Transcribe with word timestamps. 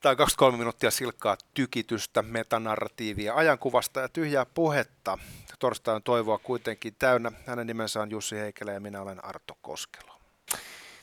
tai 0.00 0.16
23 0.16 0.58
minuuttia 0.58 0.90
silkkaa 0.90 1.36
tykitystä, 1.54 2.22
metanarratiivia, 2.22 3.34
ajankuvasta 3.34 4.00
ja 4.00 4.08
tyhjää 4.08 4.46
puhetta. 4.46 5.18
Torstai 5.58 5.94
on 5.94 6.02
toivoa 6.02 6.38
kuitenkin 6.38 6.94
täynnä. 6.98 7.32
Hänen 7.46 7.66
nimensä 7.66 8.00
on 8.02 8.10
Jussi 8.10 8.36
Heikelä 8.36 8.72
ja 8.72 8.80
minä 8.80 9.02
olen 9.02 9.24
Arto 9.24 9.58
Koskelo. 9.62 10.12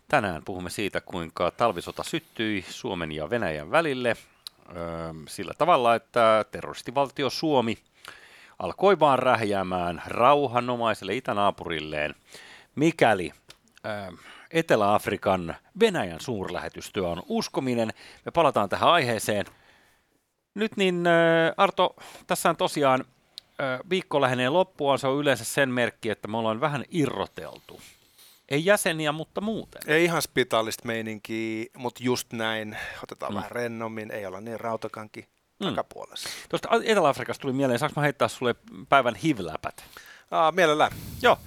Tänään 0.07 0.43
puhumme 0.45 0.69
siitä, 0.69 1.01
kuinka 1.01 1.51
talvisota 1.51 2.03
syttyi 2.03 2.65
Suomen 2.69 3.11
ja 3.11 3.29
Venäjän 3.29 3.71
välille 3.71 4.17
öö, 4.75 5.13
sillä 5.27 5.53
tavalla, 5.57 5.95
että 5.95 6.45
terroristivaltio 6.51 7.29
Suomi 7.29 7.77
alkoi 8.59 8.99
vaan 8.99 9.19
rähjäämään 9.19 10.03
rauhanomaiselle 10.07 11.15
itänaapurilleen, 11.15 12.15
mikäli 12.75 13.31
öö, 13.85 14.11
Etelä-Afrikan 14.55 15.55
Venäjän 15.79 16.21
suurlähetystyö 16.21 17.07
on 17.07 17.23
uskominen. 17.27 17.89
Me 18.25 18.31
palataan 18.31 18.69
tähän 18.69 18.89
aiheeseen. 18.89 19.45
Nyt 20.53 20.77
niin 20.77 21.03
Arto, 21.57 21.95
tässä 22.27 22.49
on 22.49 22.57
tosiaan 22.57 23.05
viikko 23.89 24.21
lähenee 24.21 24.49
loppuaan. 24.49 24.99
Se 24.99 25.07
on 25.07 25.19
yleensä 25.19 25.45
sen 25.45 25.69
merkki, 25.69 26.09
että 26.09 26.27
me 26.27 26.37
ollaan 26.37 26.61
vähän 26.61 26.85
irroteltu. 26.89 27.81
Ei 28.49 28.65
jäseniä, 28.65 29.11
mutta 29.11 29.41
muuten. 29.41 29.81
Ei 29.87 30.03
ihan 30.03 30.21
spitaalista 30.21 30.85
meininkiä, 30.85 31.65
mutta 31.77 32.03
just 32.03 32.33
näin. 32.33 32.77
Otetaan 33.03 33.31
mm. 33.31 33.35
vähän 33.35 33.51
rennommin, 33.51 34.11
ei 34.11 34.25
olla 34.25 34.41
niin 34.41 34.59
rautakanki 34.59 35.27
mm. 35.59 35.67
takapuolessa. 35.67 36.29
Tuosta 36.49 36.69
Etelä-Afrikasta 36.83 37.41
tuli 37.41 37.53
mieleen, 37.53 37.79
saanko 37.79 38.01
mä 38.01 38.03
heittää 38.03 38.27
sulle 38.27 38.55
päivän 38.89 39.15
hivläpät? 39.15 39.83
Aa, 40.31 40.51
mielellään. 40.51 40.91
Joo. 41.21 41.37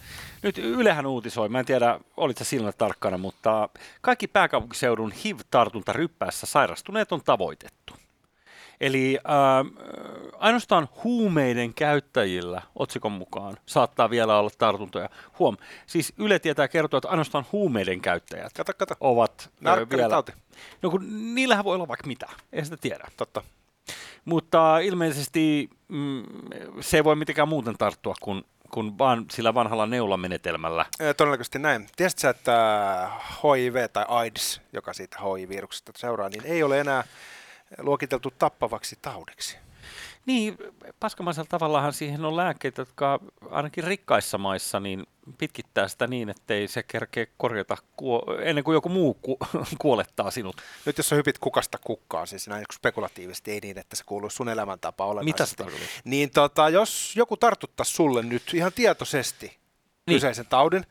Nyt 0.43 0.59
Ylehän 0.59 1.07
uutisoi, 1.07 1.49
mä 1.49 1.59
en 1.59 1.67
tiedä, 1.67 2.01
olit 2.17 2.39
sä 2.39 2.45
silmät 2.45 2.79
tarkkana, 2.79 3.19
mutta 3.19 3.69
kaikki 4.01 4.27
pääkaupunkiseudun 4.27 5.13
HIV-tartunta 5.13 5.93
ryppäässä 5.93 6.47
sairastuneet 6.47 7.13
on 7.13 7.21
tavoitettu. 7.25 7.95
Eli 8.81 9.19
äh, 9.19 10.33
ainoastaan 10.39 10.89
huumeiden 11.05 11.75
käyttäjillä, 11.75 12.63
otsikon 12.77 13.13
mukaan, 13.13 13.57
saattaa 13.67 14.11
vielä 14.11 14.39
olla 14.39 14.51
tartuntoja. 14.59 15.09
Huom, 15.39 15.57
siis 15.87 16.13
Yle 16.19 16.39
tietää 16.39 16.69
kertoa, 16.69 16.99
että 16.99 17.09
ainoastaan 17.09 17.47
huumeiden 17.53 18.01
käyttäjät 18.01 18.53
kato, 18.53 18.73
kato. 18.79 18.95
ovat 19.01 19.51
äh, 19.67 19.79
vielä... 19.91 20.09
Tauti. 20.09 20.33
No 20.83 20.91
kun 20.91 21.35
niillähän 21.35 21.65
voi 21.65 21.75
olla 21.75 21.89
vaikka 21.89 22.07
mitä, 22.07 22.27
ei 22.53 22.65
sitä 22.65 22.77
tiedä. 22.77 23.09
Totta. 23.17 23.43
Mutta 24.25 24.79
ilmeisesti 24.79 25.71
mm, 25.89 26.23
se 26.81 26.97
ei 26.97 27.05
voi 27.05 27.17
mitenkään 27.17 27.49
muuten 27.49 27.79
tarttua 27.79 28.15
kuin 28.21 28.45
kuin 28.71 28.99
vaan 28.99 29.27
sillä 29.31 29.55
vanhalla 29.55 29.87
neulamenetelmällä. 29.87 30.87
Todennäköisesti 31.17 31.59
näin. 31.59 31.87
Tiesitkö 31.97 32.31
että 32.31 33.11
HIV 33.43 33.89
tai 33.93 34.05
AIDS, 34.09 34.61
joka 34.73 34.93
siitä 34.93 35.19
HIV-viruksesta 35.19 35.93
seuraa, 35.97 36.29
niin 36.29 36.45
ei 36.45 36.63
ole 36.63 36.81
enää 36.81 37.05
luokiteltu 37.79 38.33
tappavaksi 38.39 38.99
taudiksi? 39.03 39.57
Niin, 40.27 40.59
paskamaisella 41.01 41.49
tavallahan 41.51 41.93
siihen 41.93 42.25
on 42.25 42.37
lääkkeitä, 42.37 42.83
jotka 42.83 43.21
ainakin 43.51 43.85
rikkaissa 43.85 44.39
maissa 44.39 44.81
niin 44.81 45.07
pitkittää 45.39 45.89
sitä 45.89 46.07
niin, 46.07 46.29
ettei 46.29 46.69
se 46.69 46.83
kerkeä 46.83 47.27
korjata 47.37 47.77
kuo- 47.97 48.41
ennen 48.43 48.65
kuin 48.65 48.75
joku 48.75 48.89
muu 48.89 49.15
ku- 49.15 49.39
kuolettaa 49.83 50.31
sinut. 50.31 50.57
Nyt 50.87 50.99
jos 50.99 51.09
sä 51.09 51.17
hypit 51.17 51.39
kukasta 51.39 51.79
kukkaan, 51.79 52.27
siis 52.27 52.49
näin 52.49 52.65
spekulatiivisesti, 52.73 53.51
ei 53.53 53.61
niin, 53.61 53.79
että 53.79 53.97
se 53.97 54.05
kuuluu 54.05 54.31
sun 54.31 54.49
elämäntapa 54.49 55.07
olennaisesti. 55.07 55.65
Mitä 55.65 55.77
se 55.79 56.01
Niin 56.05 56.31
tota, 56.31 56.69
jos 56.69 57.17
joku 57.17 57.37
tartuttaisi 57.37 57.93
sulle 57.93 58.23
nyt 58.23 58.55
ihan 58.55 58.73
tietoisesti 58.73 59.47
niin. 59.47 59.59
kyseisen 60.17 60.47
taudin, 60.47 60.85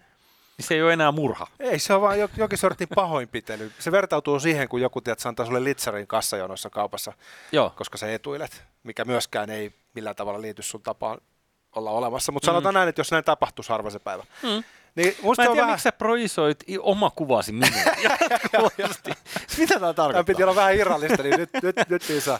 niin 0.57 0.65
se 0.67 0.73
ei 0.75 0.83
ole 0.83 0.93
enää 0.93 1.11
murha. 1.11 1.47
Ei, 1.59 1.79
se 1.79 1.93
on 1.93 2.01
vaan 2.01 2.17
jokin 2.37 2.57
sortin 2.57 2.87
pahoinpitely. 2.95 3.71
Se 3.79 3.91
vertautuu 3.91 4.39
siihen, 4.39 4.69
kun 4.69 4.81
joku 4.81 5.01
tiedät, 5.01 5.25
antaa 5.25 5.45
sulle 5.45 5.63
litsarin 5.63 6.07
kassajonossa 6.07 6.69
kaupassa, 6.69 7.13
Joo. 7.51 7.69
koska 7.75 7.97
sä 7.97 8.13
etuilet, 8.13 8.63
mikä 8.83 9.05
myöskään 9.05 9.49
ei 9.49 9.73
millään 9.93 10.15
tavalla 10.15 10.41
liity 10.41 10.61
sun 10.61 10.81
tapaan 10.81 11.17
olla 11.77 11.91
olemassa. 11.91 12.31
Mutta 12.31 12.47
mm. 12.47 12.53
sanotaan 12.53 12.73
näin, 12.73 12.89
että 12.89 12.99
jos 12.99 13.11
näin 13.11 13.23
tapahtuisi 13.23 13.69
harva 13.69 13.89
se 13.89 13.99
päivä. 13.99 14.23
Mm. 14.43 14.63
Niin 14.95 15.15
musta 15.21 15.43
Mä 15.43 15.45
en 15.45 15.51
tiedä, 15.51 15.61
vähän... 15.61 15.73
miksi 15.73 15.83
sä 15.83 15.91
projisoit 15.91 16.63
oma 16.79 17.09
kuvasi 17.09 17.51
minuun. 17.51 17.73
Mitä 19.57 19.73
tämä 19.73 19.93
tarkoittaa? 19.93 20.13
Tämä 20.13 20.23
piti 20.23 20.43
olla 20.43 20.55
vähän 20.55 20.75
irrallista, 20.75 21.23
niin 21.23 21.39
nyt, 21.39 21.49
nyt, 21.63 21.75
nyt 21.89 22.09
niin 22.09 22.21
saa. 22.21 22.39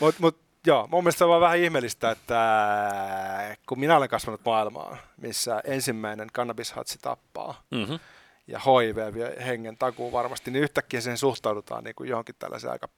Mutta 0.00 0.20
mut, 0.20 0.38
Joo, 0.66 0.88
mun 0.90 1.04
mielestä 1.04 1.18
se 1.18 1.24
on 1.24 1.40
vähän 1.40 1.58
ihmeellistä, 1.58 2.10
että 2.10 3.56
kun 3.68 3.80
minä 3.80 3.96
olen 3.96 4.08
kasvanut 4.08 4.40
maailmaan, 4.44 4.98
missä 5.16 5.60
ensimmäinen 5.64 6.28
kannabishatsi 6.32 6.98
tappaa, 7.02 7.62
mm-hmm. 7.70 7.98
ja 8.46 8.58
HIV 8.58 9.14
vie 9.14 9.44
hengen 9.46 9.76
takuu 9.76 10.12
varmasti, 10.12 10.50
niin 10.50 10.62
yhtäkkiä 10.64 11.00
siihen 11.00 11.18
suhtaudutaan 11.18 11.84
niin 11.84 11.94
kuin 11.94 12.08
johonkin 12.08 12.34
tällaiseen 12.38 12.72
aika 12.72 12.88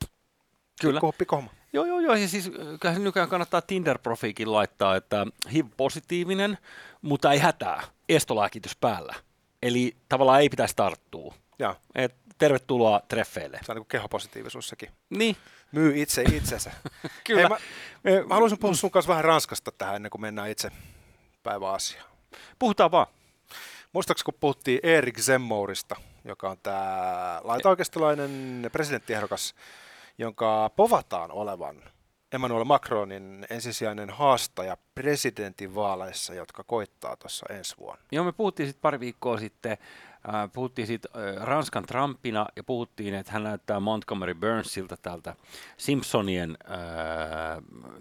Kyllä. 0.81 1.01
Pikku, 1.19 1.45
Joo, 1.73 1.85
joo, 1.85 2.01
joo. 2.01 2.15
Ja 2.15 2.29
siis 2.29 2.51
kyllä 2.81 2.99
nykyään 2.99 3.29
kannattaa 3.29 3.61
Tinder-profiikin 3.61 4.53
laittaa, 4.53 4.97
että 4.97 5.27
HIV-positiivinen, 5.53 6.59
mutta 7.03 7.33
ei 7.33 7.39
hätää, 7.39 7.83
estolääkitys 8.09 8.77
päällä. 8.77 9.15
Eli 9.63 9.97
tavallaan 10.09 10.41
ei 10.41 10.49
pitäisi 10.49 10.77
tarttua. 10.77 11.35
Ja. 11.59 11.77
Et 11.95 12.15
tervetuloa 12.39 13.01
treffeille. 13.09 13.61
Se 13.67 13.73
on 13.73 13.77
niin 13.77 13.87
kehopositiivisuussakin. 13.87 14.91
Niin. 15.11 15.37
Myy 15.73 16.03
itse 16.03 16.23
itsensä. 16.23 16.71
Kyllä. 17.27 17.41
Hei, 17.41 17.49
mä, 17.49 18.23
mä 18.29 18.35
haluaisin 18.35 18.59
puhua 18.59 18.75
sun 18.75 18.91
kanssa 18.91 19.09
vähän 19.09 19.25
Ranskasta 19.25 19.73
tähän 19.73 19.97
ennen 19.97 20.11
kuin 20.11 20.21
mennään 20.21 20.51
itse 20.51 20.71
päiväasiaan. 21.43 22.11
Puhutaan 22.59 22.91
vaan. 22.91 23.07
Muistaakseni 23.93 24.25
kun 24.25 24.35
puhuttiin 24.41 24.81
Erik 24.83 25.19
Zemmourista, 25.21 25.97
joka 26.25 26.51
on 26.51 26.57
tämä 26.63 27.41
laitaoikeistolainen 27.45 28.71
presidenttiehdokas, 28.73 29.55
jonka 30.19 30.71
povataan 30.77 31.31
olevan 31.31 31.83
Emmanuel 32.33 32.65
Macronin 32.65 33.47
ensisijainen 33.51 34.11
haastaja 34.11 34.77
presidentinvaaleissa, 34.95 36.35
jotka 36.35 36.65
koittaa 36.65 37.17
tuossa 37.17 37.47
ensi 37.51 37.75
vuonna. 37.79 38.05
Joo, 38.13 38.25
me 38.25 38.33
puhuttiin 38.33 38.67
sitten 38.67 38.83
pari 38.83 39.01
viikkoa 39.01 39.39
sitten 39.39 39.79
Äh, 40.29 40.51
puhuttiin 40.53 40.87
siitä 40.87 41.09
äh, 41.17 41.47
Ranskan 41.47 41.87
Trumpina 41.87 42.47
ja 42.57 42.65
puhuttiin, 42.65 43.15
että 43.15 43.33
hän 43.33 43.45
näyttää 43.45 43.81
Montgomery 43.81 44.35
Burnsilta 44.35 44.97
täältä 44.97 45.35
Simpsonien 45.77 46.57
äh, 46.71 46.79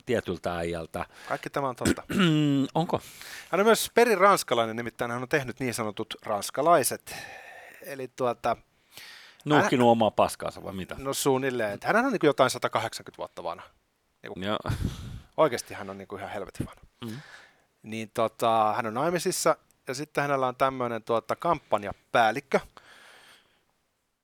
tietyltä 0.06 0.56
äijältä. 0.56 1.06
Kaikki 1.30 1.50
tämä 1.50 1.70
on 1.70 1.76
totta. 1.76 2.04
Onko? 2.76 3.02
Hän 3.50 3.60
on 3.60 3.66
myös 3.66 3.92
perin 3.94 4.18
ranskalainen, 4.18 4.76
nimittäin 4.76 5.12
hän 5.12 5.22
on 5.22 5.30
tehnyt 5.30 5.60
niin 5.60 5.74
sanotut 5.74 6.16
ranskalaiset. 6.24 7.16
Eli 7.82 8.08
tuota... 8.08 8.58
Nuhkinut 9.46 9.86
hän... 9.86 9.92
omaa 9.92 10.12
paskaansa 10.12 10.64
vai 10.64 10.74
mitä? 10.74 10.96
No 10.98 11.14
suunnilleen. 11.14 11.80
Hän 11.84 11.96
on 11.96 12.12
niin 12.12 12.20
kuin 12.20 12.28
jotain 12.28 12.50
180 12.50 13.18
vuotta 13.18 13.44
vanha. 13.44 13.66
Niin 14.24 14.34
kuin, 14.34 14.46
Oikeasti 15.38 15.74
hän 15.74 15.90
on 15.90 15.98
niin 15.98 16.08
kuin 16.08 16.20
ihan 16.20 16.32
helvetin 16.32 16.66
vanha. 16.66 16.82
Mm. 17.06 17.22
Niin 17.84 18.12
tota, 18.14 18.74
hän 18.76 18.86
on 18.86 18.94
naimisissa 18.94 19.56
ja 19.88 19.94
sitten 19.94 20.22
hänellä 20.22 20.48
on 20.48 20.56
tämmöinen 20.56 21.04
tuota, 21.04 21.36
kampanjapäällikkö, 21.36 22.60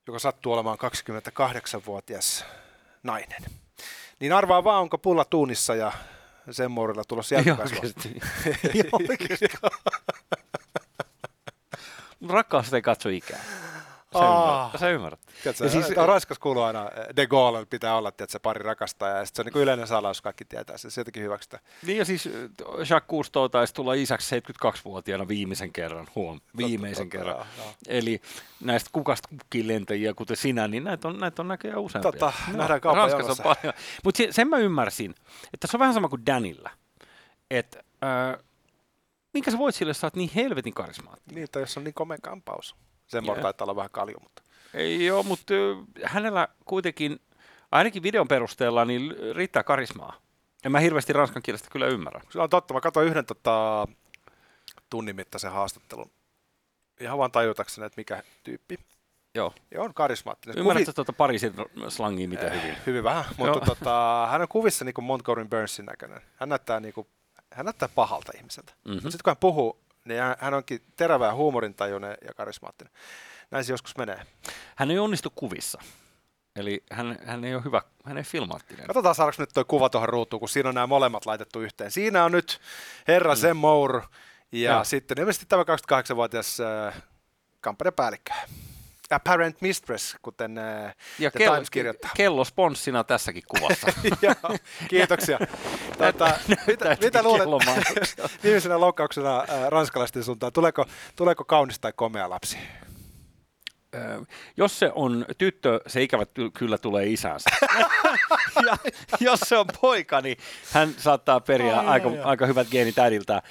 joka 0.06 0.18
sattuu 0.18 0.52
olemaan 0.52 0.78
28-vuotias 0.78 2.44
nainen. 3.02 3.42
Niin 4.20 4.32
arvaa 4.32 4.64
vaan, 4.64 4.82
onko 4.82 4.98
pulla 4.98 5.24
tuunissa 5.24 5.74
ja 5.74 5.92
sen 6.50 6.70
muodilla 6.70 7.04
tulossa 7.04 7.34
jälkikasvua. 7.34 7.80
Rakkaus 12.28 12.74
ei 12.74 12.82
katso 12.82 13.08
ikää. 13.08 13.44
Sä, 14.18 14.24
ymmärrät. 14.24 14.80
Sä 14.80 14.88
ymmärrät. 14.88 15.20
Tiedätkö, 15.42 15.64
ja 15.64 15.70
siis, 15.70 15.90
Ranskas 15.96 16.38
kuuluu 16.38 16.62
aina, 16.62 16.90
de 17.16 17.26
Gaulle 17.26 17.66
pitää 17.66 17.96
olla 17.96 18.12
tiedätkö, 18.12 18.40
pari 18.40 18.62
rakastaa, 18.62 19.08
ja 19.08 19.24
se 19.24 19.32
on 19.38 19.46
niin 19.46 19.52
kuin 19.52 19.62
yleinen 19.62 19.86
salaus, 19.86 20.22
kaikki 20.22 20.44
tietää 20.44 20.76
se, 20.76 20.90
se 20.90 21.00
jotenkin 21.00 21.22
hyväksytä. 21.22 21.60
Niin 21.86 21.98
ja 21.98 22.04
siis 22.04 22.28
Jacques 22.78 23.08
Cousteau 23.10 23.48
taisi 23.48 23.74
tulla 23.74 23.94
isäksi 23.94 24.40
72-vuotiaana 24.40 25.28
viimeisen 25.28 25.72
kerran, 25.72 26.06
huom, 26.14 26.40
viimeisen 26.56 27.10
totta, 27.10 27.18
kerran. 27.18 27.36
Totta, 27.36 27.62
joo, 27.62 27.74
Eli 27.88 28.20
näistä 28.60 28.90
kukasta 28.92 29.28
kukin 29.28 29.68
lentäjiä, 29.68 30.14
kuten 30.14 30.36
sinä, 30.36 30.68
niin 30.68 30.84
näitä 30.84 31.08
on, 31.08 31.18
näitä 31.18 31.42
on 31.42 31.48
näköjään 31.48 31.80
useampia. 31.80 32.12
Totta, 32.12 32.32
no, 32.52 32.56
nähdään 32.56 32.80
Ranskassa 32.82 33.32
on 33.32 33.56
paljon. 33.56 33.74
Mutta 34.04 34.18
se, 34.18 34.28
sen 34.30 34.48
mä 34.48 34.58
ymmärsin, 34.58 35.14
että 35.54 35.66
se 35.66 35.76
on 35.76 35.80
vähän 35.80 35.94
sama 35.94 36.08
kuin 36.08 36.26
Danilla, 36.26 36.70
että 37.50 37.78
äh, 38.04 38.44
minkä 39.34 39.50
sä 39.50 39.58
voit 39.58 39.74
sille, 39.74 39.90
että 39.90 40.00
sä 40.00 40.06
oot 40.06 40.16
niin 40.16 40.30
helvetin 40.34 40.74
karismaattinen. 40.74 41.34
Niin, 41.34 41.48
tai 41.52 41.62
jos 41.62 41.76
on 41.76 41.84
niin 41.84 41.94
komea 41.94 42.18
kampaus. 42.22 42.76
Sen 43.10 43.24
yeah. 43.24 43.40
taitaa 43.40 43.64
olla 43.64 43.76
vähän 43.76 43.90
kalju, 43.90 44.16
mutta... 44.20 44.42
Ei 44.74 45.06
joo, 45.06 45.22
mutta 45.22 45.54
hänellä 46.04 46.48
kuitenkin, 46.64 47.20
ainakin 47.70 48.02
videon 48.02 48.28
perusteella, 48.28 48.84
niin 48.84 49.16
riittää 49.34 49.62
karismaa. 49.62 50.16
En 50.64 50.72
mä 50.72 50.80
hirveästi 50.80 51.12
ranskan 51.12 51.42
kielestä 51.42 51.68
kyllä 51.72 51.86
ymmärrä. 51.86 52.20
Se 52.30 52.40
on 52.40 52.50
totta. 52.50 52.74
Mä 52.74 52.80
katsoin 52.80 53.08
yhden 53.08 53.26
tota, 53.26 53.88
tunnin 54.90 55.16
mittaisen 55.16 55.52
haastattelun. 55.52 56.10
Ihan 57.00 57.18
vaan 57.18 57.32
tajutakseni, 57.32 57.86
että 57.86 58.00
mikä 58.00 58.22
tyyppi. 58.42 58.78
Joo. 59.34 59.54
Ja 59.70 59.82
on 59.82 59.94
karismaattinen. 59.94 60.58
Ymmärrätkö 60.58 60.84
Kuvi... 60.86 60.94
tuota 60.94 61.12
Pariisin 61.12 61.54
slangia 61.88 62.28
mitä 62.28 62.46
eh, 62.46 62.62
hyvin? 62.62 62.76
Hyvin 62.86 63.04
vähän, 63.04 63.24
mutta 63.36 63.60
tota, 63.60 64.28
hän 64.30 64.42
on 64.42 64.48
kuvissa 64.48 64.84
niin 64.84 64.94
kuin 64.94 65.04
Montgomery 65.04 65.48
Burnsin 65.48 65.86
näköinen. 65.86 66.20
Hän 66.36 66.48
näyttää, 66.48 66.80
niin 66.80 66.94
kuin, 66.94 67.06
hän 67.52 67.66
näyttää 67.66 67.88
pahalta 67.94 68.32
ihmiseltä. 68.36 68.72
Mm-hmm. 68.84 69.00
Sitten 69.00 69.20
kun 69.24 69.30
hän 69.30 69.36
puhuu, 69.36 69.80
niin 70.04 70.20
hän 70.38 70.54
onkin 70.54 70.80
terävä 70.96 71.26
ja 71.26 71.34
huumorintajuinen 71.34 72.16
ja 72.26 72.34
karismaattinen. 72.34 72.92
Näin 73.50 73.64
se 73.64 73.72
joskus 73.72 73.96
menee. 73.96 74.22
Hän 74.76 74.90
ei 74.90 74.98
onnistu 74.98 75.32
kuvissa. 75.34 75.80
Eli 76.56 76.84
hän, 76.92 77.18
hän 77.24 77.44
ei 77.44 77.54
ole 77.54 77.64
hyvä, 77.64 77.82
hän 78.04 78.18
ei 78.18 78.24
filmaattinen. 78.24 78.86
Katsotaan 78.86 79.14
saadaanko 79.14 79.42
nyt 79.42 79.50
tuo 79.54 79.64
kuva 79.64 79.88
tuohon 79.88 80.08
ruutuun, 80.08 80.40
kun 80.40 80.48
siinä 80.48 80.68
on 80.68 80.74
nämä 80.74 80.86
molemmat 80.86 81.26
laitettu 81.26 81.60
yhteen. 81.60 81.90
Siinä 81.90 82.24
on 82.24 82.32
nyt 82.32 82.60
herra 83.08 83.34
mm. 83.34 83.56
Moore 83.56 84.02
ja 84.52 84.72
ja 84.72 84.84
sitten 84.84 85.18
ilmeisesti 85.18 85.46
tämä 85.48 85.62
28-vuotias 85.62 86.60
äh, 86.60 87.02
kampanjapäällikkö. 87.60 88.32
Apparent 89.10 89.60
Mistress, 89.60 90.16
kuten 90.22 90.58
äh, 90.58 90.94
ja 91.18 91.30
The 91.30 91.44
Times 91.44 91.70
kirjoittaa. 91.70 92.10
kello 92.16 92.44
sponssina 92.44 93.04
tässäkin 93.04 93.42
kuvassa. 93.48 93.86
ja, 94.22 94.34
kiitoksia. 94.88 95.38
Tätä, 95.98 96.38
mitä, 96.66 96.96
mitä 97.02 97.22
luulet 97.22 97.48
viimeisenä 98.44 98.80
loukkauksena 98.80 99.38
äh, 99.38 99.68
ranskalaisten 99.68 100.24
suuntaan? 100.24 100.52
Tuleeko, 100.52 100.86
tuleeko 101.16 101.44
kaunis 101.44 101.78
tai 101.78 101.92
komea 101.96 102.30
lapsi? 102.30 102.58
jos 104.56 104.78
se 104.78 104.90
on 104.94 105.26
tyttö, 105.38 105.80
se 105.86 106.02
ikävä 106.02 106.26
kyllä 106.54 106.78
tulee 106.78 107.06
isänsä. 107.06 107.50
ja 108.66 108.76
jos 109.20 109.40
se 109.40 109.56
on 109.56 109.66
poika, 109.80 110.20
niin 110.20 110.36
hän 110.72 110.94
saattaa 110.98 111.40
periä 111.40 111.78
ai, 111.78 111.86
aika, 111.86 112.08
ai, 112.08 112.18
aika 112.18 112.46
hyvät 112.46 112.68
geenit 112.70 112.98
äidiltään. 112.98 113.42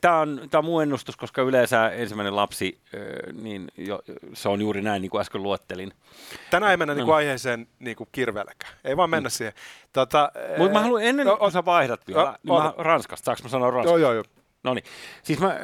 Tämä 0.00 0.20
on, 0.20 0.40
tämä 0.50 0.58
on 0.58 0.64
muu 0.64 0.80
ennustus, 0.80 1.16
koska 1.16 1.42
yleensä 1.42 1.88
ensimmäinen 1.88 2.36
lapsi, 2.36 2.80
niin 3.42 3.68
jo, 3.76 4.02
se 4.34 4.48
on 4.48 4.60
juuri 4.60 4.82
näin, 4.82 5.02
niin 5.02 5.10
kuin 5.10 5.20
äsken 5.20 5.42
luettelin. 5.42 5.92
Tänään 6.50 6.70
ei 6.70 6.76
mennä 6.76 6.94
no. 6.94 6.96
niin 6.96 7.06
kuin 7.06 7.16
aiheeseen 7.16 7.66
niin 7.78 7.96
kuin 7.96 8.08
kirveelläkään. 8.12 8.72
Ei 8.84 8.96
vaan 8.96 9.10
mennä 9.10 9.28
mm. 9.28 9.32
siihen. 9.32 9.54
Tota, 9.92 10.32
Mutta 10.58 10.72
mä 10.72 10.82
haluan 10.82 11.02
ennen 11.02 11.26
no, 11.26 11.50
sä 11.50 11.64
vaihdat 11.64 12.06
vielä, 12.08 12.22
no, 12.22 12.36
niin 12.42 12.62
mä, 12.62 12.74
Ranskasta, 12.76 13.24
saanko 13.24 13.42
mä 13.42 13.48
sanoa 13.48 13.70
Ranskasta? 13.70 13.98
Joo, 13.98 14.12
joo, 14.12 14.14
joo. 14.14 14.24
No 14.64 14.74
niin, 14.74 14.84
siis 15.22 15.38
mä, 15.38 15.58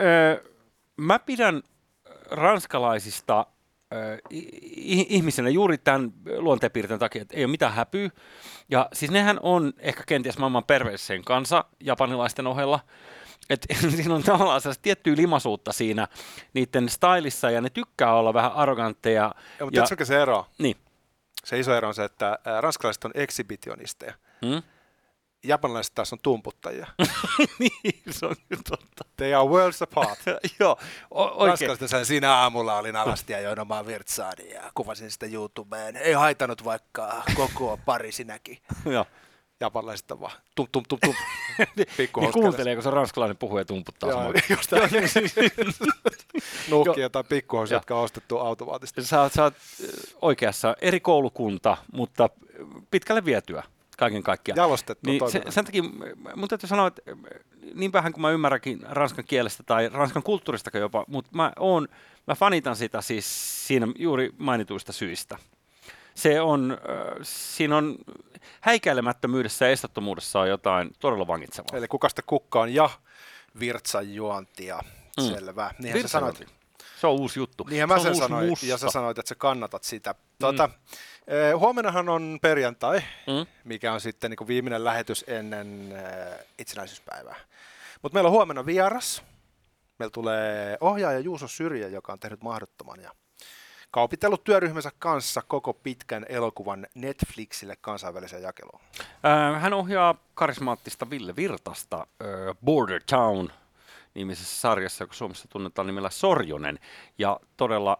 mä 0.96 1.18
pidän 1.18 1.62
ranskalaisista 2.30 3.46
ihmisenä 5.08 5.48
juuri 5.48 5.78
tämän 5.78 6.12
luonteenpiirteen 6.36 7.00
takia, 7.00 7.22
että 7.22 7.36
ei 7.36 7.44
ole 7.44 7.50
mitään 7.50 7.72
häpyä. 7.72 8.10
Ja 8.70 8.88
siis 8.92 9.10
nehän 9.10 9.38
on 9.42 9.72
ehkä 9.78 10.02
kenties 10.06 10.38
maailman 10.38 10.64
perveeseen 10.64 11.24
kanssa 11.24 11.64
japanilaisten 11.80 12.46
ohella. 12.46 12.80
Et 13.50 13.66
siinä 13.96 14.14
on 14.14 14.22
tavallaan 14.22 14.60
sellaista 14.60 14.82
tiettyä 14.82 15.16
limasuutta 15.16 15.72
siinä 15.72 16.08
niiden 16.54 16.88
stylissa 16.88 17.50
ja 17.50 17.60
ne 17.60 17.70
tykkää 17.70 18.14
olla 18.14 18.34
vähän 18.34 18.52
arrogantteja. 18.52 19.34
Ja, 19.58 19.64
mutta 19.66 19.80
ja, 19.80 20.04
se 20.06 20.22
ero? 20.22 20.46
Niin. 20.58 20.76
Se 21.44 21.58
iso 21.58 21.74
ero 21.74 21.88
on 21.88 21.94
se, 21.94 22.04
että 22.04 22.38
ranskalaiset 22.60 23.04
on 23.04 23.10
ekshibitionisteja. 23.14 24.14
Hmm? 24.46 24.62
japanilaiset 25.44 25.94
taas 25.94 26.12
on 26.12 26.18
tumputtajia. 26.22 26.86
niin, 27.58 28.02
se 28.10 28.26
on 28.26 28.36
totta. 28.68 29.04
They 29.16 29.34
are 29.34 29.48
worlds 29.48 29.82
apart. 29.82 30.18
Joo, 30.60 30.78
o- 31.10 31.42
oikein. 31.42 31.88
sen 31.88 32.06
siinä 32.06 32.34
aamulla 32.34 32.78
olin 32.78 32.96
alasti 32.96 33.32
ja 33.32 33.40
join 33.40 33.60
omaa 33.60 33.86
virtsaani 33.86 34.50
ja 34.50 34.62
kuvasin 34.74 35.10
sitä 35.10 35.26
YouTubeen. 35.26 35.96
Ei 35.96 36.12
haitanut 36.12 36.64
vaikka 36.64 37.22
koko 37.34 37.78
pari 37.84 38.12
sinäkin. 38.12 38.58
Joo. 38.84 39.06
Japanilaiset 39.62 40.20
vaan 40.20 40.32
tum 40.54 40.66
tum 40.72 40.82
tum 40.88 40.98
tum. 41.04 41.14
Pikku 41.96 42.20
niin 42.20 42.32
kuuntelee, 42.32 42.74
kun 42.74 42.82
se 42.82 42.90
ranskalainen 42.90 43.36
puhuu 43.36 43.58
ja 43.58 43.64
tumputtaa 43.64 44.10
Joo, 44.10 44.32
just 44.50 44.72
Nuhkia 46.70 47.10
tai 47.10 47.24
pikkuhousia, 47.24 47.76
jotka 47.76 47.96
on 47.96 48.04
ostettu 48.04 48.38
automaattisesti. 48.38 49.04
Sä 49.04 49.20
oot, 49.22 49.32
sä 49.32 49.42
oot 49.42 49.54
oikeassa. 50.22 50.76
Eri 50.80 51.00
koulukunta, 51.00 51.76
mutta 51.92 52.30
pitkälle 52.90 53.24
vietyä 53.24 53.62
kaiken 53.98 54.22
kaikkiaan. 54.22 54.56
Jalostettu 54.56 55.10
niin 55.10 55.30
se, 55.30 55.42
sen 55.48 55.64
takia 55.64 55.82
mun 56.36 56.48
täytyy 56.48 56.68
sanoa, 56.68 56.86
että 56.86 57.02
niin 57.74 57.92
vähän 57.92 58.12
kuin 58.12 58.22
mä 58.22 58.30
ymmärränkin 58.30 58.80
ranskan 58.82 59.24
kielestä 59.24 59.62
tai 59.62 59.88
ranskan 59.92 60.22
kulttuuristakin 60.22 60.80
jopa, 60.80 61.04
mutta 61.08 61.30
mä, 61.34 61.52
oon, 61.58 61.88
mä 62.26 62.34
fanitan 62.34 62.76
sitä 62.76 63.00
siis 63.00 63.26
siinä 63.66 63.88
juuri 63.98 64.30
mainituista 64.38 64.92
syistä. 64.92 65.38
Se 66.14 66.40
on, 66.40 66.70
äh, 66.72 67.18
siinä 67.22 67.76
on 67.76 67.96
häikäilemättömyydessä 68.60 69.64
ja 69.64 69.70
estettomuudessa 69.70 70.40
on 70.40 70.48
jotain 70.48 70.90
todella 70.98 71.26
vangitsevaa. 71.26 71.78
Eli 71.78 71.88
kukasta 71.88 72.22
kukkaan 72.22 72.74
ja 72.74 72.90
virtsan 73.60 74.14
juontia, 74.14 74.80
mm. 75.20 75.24
selvä. 75.24 75.70
Niinhän 75.78 76.02
sä 76.02 76.08
sanoit. 76.08 76.46
Se 77.00 77.06
on 77.06 77.12
uusi 77.12 77.38
juttu. 77.38 77.64
Niinhän 77.70 77.88
mä 77.88 77.98
sen 77.98 78.16
sanoin, 78.16 78.48
musta. 78.48 78.66
ja 78.66 78.78
sä 78.78 78.90
sanoit, 78.90 79.18
että 79.18 79.28
sä 79.28 79.34
kannatat 79.34 79.84
sitä. 79.84 80.14
Tuota, 80.38 80.66
mm. 80.66 80.72
Eh, 81.26 81.58
huomennahan 81.58 82.08
on 82.08 82.38
perjantai, 82.42 83.00
mm. 83.26 83.46
mikä 83.64 83.92
on 83.92 84.00
sitten 84.00 84.30
niin 84.30 84.48
viimeinen 84.48 84.84
lähetys 84.84 85.24
ennen 85.28 85.92
eh, 85.92 86.46
itsenäisyyspäivää. 86.58 87.36
Mutta 88.02 88.14
meillä 88.14 88.28
on 88.28 88.32
huomenna 88.32 88.66
vieras. 88.66 89.22
Meillä 89.98 90.12
tulee 90.12 90.78
ohjaaja 90.80 91.18
Juuso 91.18 91.48
Syrjä, 91.48 91.88
joka 91.88 92.12
on 92.12 92.18
tehnyt 92.18 92.42
mahdottoman 92.42 93.00
ja 93.00 93.10
kaupitellut 93.92 94.44
työryhmänsä 94.44 94.90
kanssa 94.98 95.42
koko 95.42 95.72
pitkän 95.72 96.26
elokuvan 96.28 96.86
Netflixille 96.94 97.76
kansainväliseen 97.80 98.42
jakeluun. 98.42 98.80
Äh, 99.00 99.62
hän 99.62 99.72
ohjaa 99.72 100.14
karismaattista 100.34 101.10
Ville 101.10 101.36
Virtasta 101.36 101.96
äh, 101.96 102.26
Border 102.64 103.02
Town 103.06 103.48
nimisessä 104.14 104.60
sarjassa, 104.60 105.04
joka 105.04 105.14
Suomessa 105.14 105.48
tunnetaan 105.48 105.86
nimellä 105.86 106.10
Sorjonen. 106.10 106.78
Ja 107.18 107.40
todella 107.56 107.98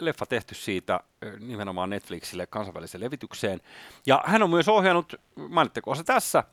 leffa 0.00 0.26
tehty 0.26 0.54
siitä 0.54 1.00
nimenomaan 1.40 1.90
Netflixille 1.90 2.46
kansainväliseen 2.46 3.04
levitykseen. 3.04 3.60
Ja 4.06 4.22
hän 4.26 4.42
on 4.42 4.50
myös 4.50 4.68
ohjannut, 4.68 5.14
mainitteko 5.48 5.94
se 5.94 6.04
tässä, 6.04 6.44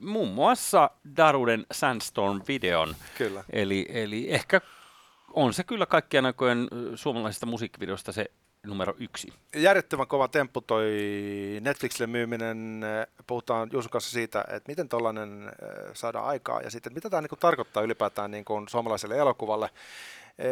muun 0.00 0.28
muassa 0.28 0.90
Daruden 1.16 1.66
Sandstorm-videon. 1.72 2.94
Kyllä. 3.18 3.44
Eli, 3.52 3.86
eli 3.88 4.26
ehkä 4.30 4.60
on 5.34 5.54
se 5.54 5.64
kyllä 5.64 5.86
kaikkien 5.86 6.26
aikojen 6.26 6.68
suomalaisista 6.94 7.46
musiikkivideosta 7.46 8.12
se 8.12 8.30
numero 8.66 8.94
yksi. 8.98 9.32
Järjettömän 9.56 10.06
kova 10.06 10.28
temppu 10.28 10.60
toi 10.60 10.90
Netflixille 11.60 12.06
myyminen. 12.06 12.84
Puhutaan 13.26 13.68
Juuson 13.72 13.90
kanssa 13.90 14.10
siitä, 14.10 14.44
että 14.48 14.68
miten 14.70 14.88
tällainen 14.88 15.52
saadaan 15.94 16.26
aikaa 16.26 16.60
ja 16.60 16.70
sitten 16.70 16.94
mitä 16.94 17.10
tämä 17.10 17.20
niin 17.20 17.38
tarkoittaa 17.40 17.82
ylipäätään 17.82 18.30
niin 18.30 18.44
kuin 18.44 18.68
suomalaiselle 18.68 19.18
elokuvalle. 19.18 19.70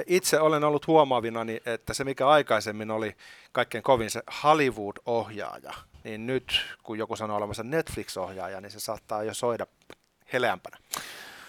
Itse 0.07 0.41
olen 0.41 0.65
ollut 0.65 0.87
huomaavinani, 0.87 1.61
että 1.67 1.95
se 1.95 2.05
mikä 2.05 2.29
aikaisemmin 2.29 2.91
oli 2.91 3.17
kaikkein 3.53 3.85
kovin 3.85 4.11
se 4.11 4.23
Hollywood-ohjaaja, 4.43 5.75
niin 6.05 6.27
nyt 6.27 6.61
kun 6.83 6.99
joku 6.99 7.17
sanoo 7.17 7.37
olevansa 7.37 7.63
Netflix-ohjaaja, 7.63 8.61
niin 8.61 8.71
se 8.71 8.81
saattaa 8.81 9.23
jo 9.23 9.35
soida 9.35 9.67
heleämpänä. 10.33 10.77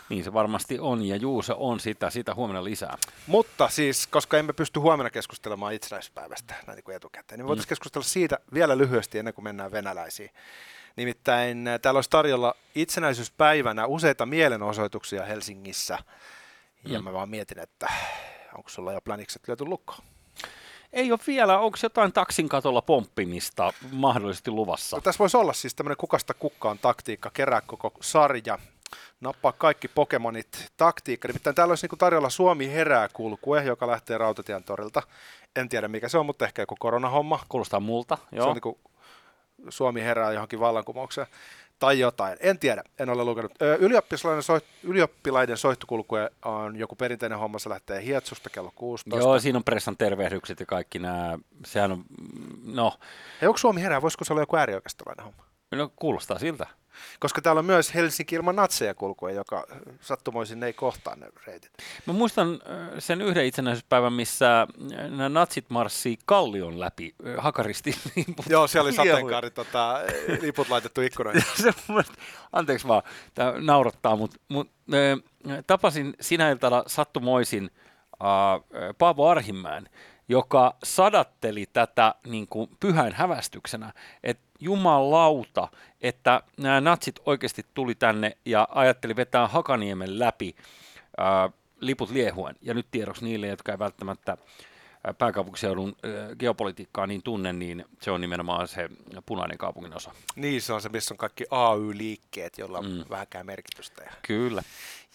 Niin 0.10 0.24
se 0.24 0.34
varmasti 0.34 0.80
on, 0.80 1.06
ja 1.06 1.16
juu, 1.16 1.42
se 1.42 1.54
on 1.58 1.80
sitä, 1.80 2.10
sitä 2.10 2.36
huomenna 2.36 2.64
lisää. 2.64 2.98
Mutta 3.28 3.70
siis, 3.70 4.08
koska 4.08 4.38
emme 4.38 4.54
pysty 4.54 4.80
huomenna 4.80 5.10
keskustelemaan 5.10 5.74
itsenäispäivästä 5.74 6.56
näin 6.68 6.76
niin 6.76 6.84
kuin 6.84 6.96
etukäteen, 6.96 7.38
niin 7.38 7.46
me 7.46 7.48
voitaisiin 7.48 7.68
mm. 7.68 7.70
keskustella 7.70 8.06
siitä 8.06 8.40
vielä 8.54 8.78
lyhyesti 8.78 9.20
ennen 9.20 9.34
kuin 9.34 9.44
mennään 9.44 9.72
venäläisiin. 9.72 10.30
Nimittäin 10.96 11.68
äh, 11.68 11.80
täällä 11.80 11.98
olisi 11.98 12.10
tarjolla 12.10 12.56
itsenäisyyspäivänä 12.76 13.86
useita 13.86 14.26
mielenosoituksia 14.26 15.26
Helsingissä, 15.26 16.00
ja 16.86 17.00
mm. 17.00 17.04
mä 17.04 17.14
vaan 17.14 17.30
mietin, 17.30 17.60
että 17.60 17.88
onko 18.56 18.70
sulla 18.70 18.94
jo 18.94 19.02
planikset 19.02 19.48
lyöty 19.48 19.66
lukkoon? 19.66 20.00
Ei 20.94 21.12
ole 21.12 21.20
vielä. 21.28 21.60
Onko 21.60 21.78
jotain 21.84 22.14
taksin 22.14 22.50
katolla 22.50 22.82
pomppimista 22.82 23.74
mahdollisesti 23.92 24.52
luvassa? 24.52 24.98
No, 24.98 25.02
tässä 25.02 25.20
voisi 25.20 25.38
olla 25.38 25.54
siis 25.54 25.76
tämmöinen 25.76 25.98
kukasta 25.98 26.34
kukkaan 26.34 26.80
taktiikka, 26.80 27.32
kerää 27.34 27.62
koko 27.62 27.92
sarja, 28.02 28.60
nappaa 29.22 29.52
kaikki 29.52 29.88
Pokemonit 29.88 30.72
taktiikka. 30.78 31.28
Nimittäin 31.28 31.56
täällä 31.56 31.72
olisi 31.72 31.88
niin 31.88 31.98
tarjolla 31.98 32.30
Suomi 32.30 32.72
herää 32.72 33.08
kulkue, 33.14 33.64
joka 33.64 33.88
lähtee 33.88 34.18
Rautatien 34.18 34.64
torilta. 34.64 35.02
En 35.56 35.70
tiedä 35.70 35.88
mikä 35.88 36.10
se 36.10 36.18
on, 36.18 36.26
mutta 36.26 36.46
ehkä 36.46 36.62
joku 36.62 36.76
koronahomma. 36.80 37.40
Kuulostaa 37.50 37.80
multa, 37.80 38.18
joo. 38.32 38.44
Se 38.44 38.50
on 38.50 38.56
niin 38.56 38.62
kuin 38.62 38.78
Suomi 39.70 40.02
herää 40.02 40.32
johonkin 40.32 40.60
vallankumoukseen 40.60 41.28
tai 41.80 42.00
jotain. 42.00 42.38
En 42.40 42.60
tiedä, 42.60 42.84
en 43.00 43.10
ole 43.10 43.24
lukenut. 43.24 43.52
Ylioppilaiden, 43.80 44.44
soit, 44.44 44.66
ylioppilaiden 44.84 45.58
soittokulkue 45.58 46.32
on 46.46 46.76
joku 46.76 46.96
perinteinen 46.96 47.40
homma, 47.40 47.60
se 47.60 47.70
lähtee 47.70 48.04
Hietsusta 48.04 48.50
kello 48.50 48.72
16. 48.76 49.28
Joo, 49.28 49.40
siinä 49.40 49.58
on 49.58 49.64
pressan 49.64 49.98
tervehdykset 49.98 50.60
ja 50.60 50.66
kaikki 50.66 51.00
nämä, 51.00 51.40
sehän 51.66 51.92
on, 51.92 52.04
no. 52.66 52.94
Ja 53.42 53.50
onko 53.50 53.58
Suomi 53.58 53.82
herää, 53.82 54.02
voisiko 54.02 54.26
se 54.26 54.34
olla 54.34 54.42
joku 54.42 54.56
äärioikeistolainen 54.56 55.26
homma? 55.26 55.44
No 55.72 55.92
kuulostaa 55.96 56.40
siltä. 56.40 56.68
Koska 57.20 57.42
täällä 57.42 57.60
on 57.60 57.66
myös 57.66 57.94
Helsinki 57.94 58.36
ilman 58.36 58.56
natseja 58.56 58.94
kulkue, 58.94 59.34
joka 59.34 59.66
sattumoisin 60.02 60.64
ei 60.64 60.74
kohtaa 60.74 61.16
ne 61.16 61.28
reitit. 61.48 61.72
Mä 62.06 62.14
muistan 62.14 62.60
sen 63.00 63.22
yhden 63.22 63.46
itsenäisyyspäivän, 63.46 64.14
missä 64.14 64.68
nämä 65.10 65.30
natsit 65.30 65.66
marssii 65.70 66.18
kallion 66.26 66.80
läpi 66.80 67.16
hakaristi. 67.38 67.96
Joo, 68.50 68.68
siellä 68.68 68.88
oli 68.88 68.96
sateenkaari, 68.96 69.52
tota, 69.52 70.00
liput 70.42 70.70
laitettu 70.70 71.02
ikkunoihin. 71.02 71.44
anteeksi 72.54 72.88
vaan, 72.88 73.04
tämä 73.36 73.54
naurattaa, 73.58 74.16
mutta 74.16 74.38
mut, 74.48 74.72
tapasin 75.68 76.14
sinä 76.22 76.50
iltana 76.50 76.84
sattumoisin 76.88 77.72
äh, 78.14 78.96
Paavo 78.98 79.28
Arhimäen, 79.28 79.90
joka 80.30 80.76
sadatteli 80.84 81.66
tätä 81.74 82.16
niin 82.28 82.48
kuin 82.48 82.70
pyhän 82.80 83.14
hävästyksenä, 83.14 83.94
että 84.24 84.50
jumalauta, 84.60 85.68
että 86.02 86.42
nämä 86.58 86.82
natsit 86.82 87.20
oikeasti 87.26 87.66
tuli 87.74 87.96
tänne 87.96 88.38
ja 88.46 88.68
ajatteli 88.72 89.16
vetää 89.16 89.48
Hakaniemen 89.48 90.20
läpi 90.20 90.56
ää, 91.18 91.50
liput 91.80 92.10
liehuen. 92.10 92.56
Ja 92.62 92.74
nyt 92.74 92.88
tiedoksi 92.92 93.26
niille, 93.26 93.48
jotka 93.48 93.72
ei 93.72 93.80
välttämättä 93.80 94.38
pääkaupunkiseudun 95.18 95.96
geopolitiikkaa 96.40 97.08
niin 97.08 97.24
tunne, 97.24 97.54
niin 97.54 97.86
se 98.02 98.12
on 98.12 98.22
nimenomaan 98.22 98.68
se 98.68 98.90
punainen 99.26 99.58
kaupungin 99.58 99.96
osa. 99.96 100.12
Niin, 100.36 100.62
se 100.62 100.74
on 100.74 100.82
se, 100.82 100.90
missä 100.90 101.14
on 101.14 101.18
kaikki 101.18 101.46
AY-liikkeet, 101.52 102.58
joilla 102.58 102.80
on 102.80 102.92
mm. 102.92 103.04
vähänkään 103.10 103.46
merkitystä. 103.46 104.04
Ja... 104.04 104.12
Kyllä. 104.22 104.64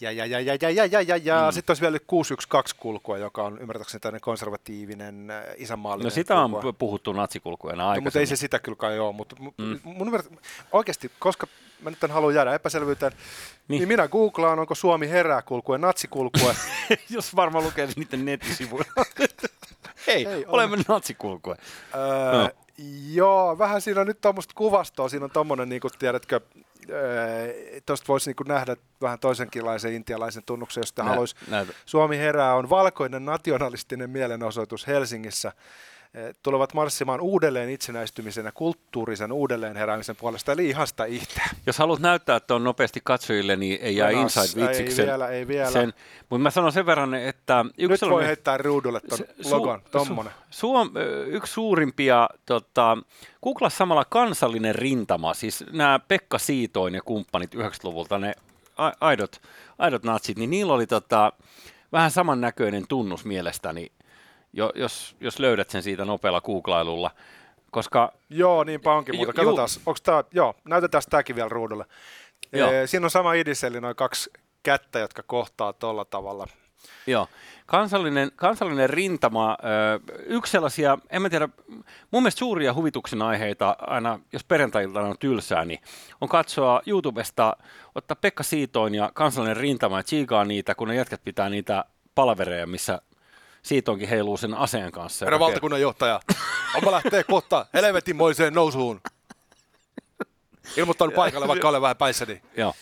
Ja, 0.01 0.11
ja, 0.11 0.25
ja, 0.25 0.41
ja, 0.41 0.57
ja, 0.61 0.69
ja, 0.69 0.85
ja, 0.85 1.01
ja, 1.01 1.17
ja. 1.17 1.45
Mm. 1.45 1.53
sitten 1.53 1.71
olisi 1.71 1.81
vielä 1.81 1.97
612-kulkua, 1.97 3.17
joka 3.17 3.43
on 3.43 3.59
ymmärtääkseni 3.61 3.99
tämmöinen 3.99 4.21
konservatiivinen 4.21 5.27
isänmaallinen 5.57 6.05
No 6.05 6.09
sitä 6.09 6.33
kulkua. 6.33 6.69
on 6.69 6.75
puhuttu 6.75 7.13
natsikulkuena 7.13 7.83
aikaisemmin. 7.83 8.03
No, 8.03 8.07
mutta 8.07 8.19
ei 8.19 8.25
se 8.25 8.35
sitä 8.35 8.59
kyllä 8.59 8.75
kai 8.75 8.99
ole, 8.99 9.13
mutta 9.13 9.35
mm. 9.57 9.79
mun 9.83 10.07
ymmärrät, 10.07 10.31
oikeasti, 10.71 11.11
koska 11.19 11.47
mä 11.81 11.89
nyt 11.89 12.03
en 12.03 12.11
halua 12.11 12.31
jäädä 12.31 12.53
epäselvyyteen, 12.53 13.11
niin, 13.67 13.79
niin 13.79 13.87
minä 13.87 14.07
googlaan, 14.07 14.59
onko 14.59 14.75
Suomi 14.75 15.09
herää 15.09 15.41
kulkue, 15.41 15.77
natsikulkue. 15.77 16.55
Jos 17.09 17.35
varmaan 17.35 17.63
lukee 17.63 17.89
niiden 17.95 18.25
nettisivuilla. 18.25 18.85
Hei, 20.07 20.25
Hei 20.25 20.45
olemme 20.47 20.77
natsikulkue. 20.87 21.55
Öö, 21.95 22.43
no. 22.43 22.49
Joo, 23.11 23.57
vähän 23.57 23.81
siinä 23.81 24.01
on 24.01 24.07
nyt 24.07 24.21
tuommoista 24.21 24.53
kuvastoa. 24.57 25.09
Siinä 25.09 25.25
on 25.25 25.31
tuommoinen, 25.31 25.69
niin 25.69 25.81
kuin 25.81 25.91
tiedätkö, 25.99 26.39
tuosta 27.85 28.07
voisi 28.07 28.29
niin 28.29 28.47
nähdä 28.47 28.75
vähän 29.01 29.19
toisenkinlaisen 29.19 29.93
intialaisen 29.93 30.43
tunnuksen, 30.45 30.81
jos 30.81 30.93
Nä, 30.97 31.03
haluaisi. 31.03 31.35
Suomi 31.85 32.17
herää 32.17 32.55
on 32.55 32.69
valkoinen 32.69 33.25
nationalistinen 33.25 34.09
mielenosoitus 34.09 34.87
Helsingissä 34.87 35.51
tulevat 36.43 36.73
marssimaan 36.73 37.21
uudelleen 37.21 37.69
itsenäistymisen 37.69 38.45
ja 38.45 38.51
kulttuurisen 38.51 39.31
uudelleen 39.31 39.75
heräämisen 39.75 40.15
puolesta, 40.15 40.51
eli 40.51 40.69
ihan 40.69 40.87
sitä 40.87 41.05
ihteä. 41.05 41.49
Jos 41.65 41.77
haluat 41.77 41.99
näyttää 41.99 42.39
on 42.51 42.63
nopeasti 42.63 43.01
katsojille, 43.03 43.55
niin 43.55 43.79
ei 43.81 43.95
jää 43.95 44.09
inside 44.09 44.67
vitsiksi 44.67 45.01
ei 45.01 45.07
vielä, 45.07 45.27
ei 45.27 45.47
vielä. 45.47 45.71
Sen, 45.71 45.93
mutta 46.29 46.43
mä 46.43 46.49
sanon 46.49 46.71
sen 46.71 46.85
verran, 46.85 47.13
että... 47.13 47.65
Yksi 47.77 48.05
Nyt 48.05 48.11
voi 48.11 48.25
heittää 48.25 48.57
ruudulle 48.57 48.99
ton 48.99 49.17
su, 49.41 49.55
logon, 49.55 49.81
tommonen. 49.91 50.33
Su, 50.49 50.67
su, 50.67 50.99
yksi 51.25 51.53
suurimpia, 51.53 52.29
tota, 52.45 52.97
googlaa 53.43 53.69
samalla 53.69 54.05
kansallinen 54.05 54.75
rintama, 54.75 55.33
siis 55.33 55.63
nämä 55.71 55.99
Pekka 56.07 56.37
Siitoin 56.37 56.95
ja 56.95 57.01
kumppanit 57.01 57.55
90-luvulta, 57.55 58.17
ne 58.17 58.33
aidot, 59.01 59.41
aidot 59.77 60.03
natsit, 60.03 60.37
niin 60.37 60.49
niillä 60.49 60.73
oli 60.73 60.87
tota, 60.87 61.33
vähän 61.91 62.11
samannäköinen 62.11 62.87
tunnus 62.87 63.25
mielestäni 63.25 63.91
jo, 64.55 64.71
jos, 64.75 65.15
jos 65.19 65.39
löydät 65.39 65.69
sen 65.69 65.83
siitä 65.83 66.05
nopealla 66.05 66.41
googlailulla. 66.41 67.11
Koska, 67.71 68.13
joo, 68.29 68.63
niinpä 68.63 68.93
onkin, 68.93 69.15
mutta 69.15 69.33
katsotaan, 69.33 69.69
onko 69.85 69.99
tämä, 70.03 70.23
joo, 70.31 70.55
näytetään 70.65 71.03
tämäkin 71.09 71.35
vielä 71.35 71.49
ruudulle. 71.49 71.85
Joo. 72.53 72.71
Ee, 72.71 72.87
siinä 72.87 73.05
on 73.05 73.11
sama 73.11 73.33
idis, 73.33 73.63
eli 73.63 73.81
noin 73.81 73.95
kaksi 73.95 74.29
kättä, 74.63 74.99
jotka 74.99 75.23
kohtaa 75.23 75.73
tuolla 75.73 76.05
tavalla. 76.05 76.47
Joo. 77.07 77.27
Kansallinen, 77.65 78.31
kansallinen 78.35 78.89
rintama, 78.89 79.57
yksi 80.25 80.51
sellaisia, 80.51 80.97
en 81.09 81.21
mä 81.21 81.29
tiedä, 81.29 81.49
mun 82.11 82.23
mielestä 82.23 82.39
suuria 82.39 82.73
huvituksen 82.73 83.21
aiheita 83.21 83.75
aina, 83.79 84.19
jos 84.33 84.43
perjantailta 84.43 85.01
on 85.01 85.17
tylsää, 85.19 85.65
niin 85.65 85.79
on 86.21 86.29
katsoa 86.29 86.81
YouTubesta, 86.85 87.57
ottaa 87.95 88.17
Pekka 88.21 88.43
Siitoin 88.43 88.95
ja 88.95 89.11
kansallinen 89.13 89.57
rintama 89.57 89.97
ja 89.97 90.43
niitä, 90.43 90.75
kun 90.75 90.87
ne 90.87 90.95
jätkät 90.95 91.21
pitää 91.23 91.49
niitä 91.49 91.85
palvereja, 92.15 92.67
missä 92.67 93.01
siitä 93.65 93.91
onkin 93.91 94.09
heiluu 94.09 94.37
sen 94.37 94.53
aseen 94.53 94.91
kanssa. 94.91 95.25
Herra 95.25 95.39
valtakunnan 95.39 95.81
johtaja, 95.81 96.19
onpa 96.75 96.91
lähtee 96.91 97.23
kohta 97.23 97.65
helvetinmoiseen 97.73 98.53
nousuun. 98.53 99.01
Ilmoittanut 100.77 101.15
paikalle, 101.15 101.47
vaikka 101.47 101.69
olen 101.69 101.81
vähän 101.81 101.97
päissäni. 101.97 102.41
Joo. 102.57 102.73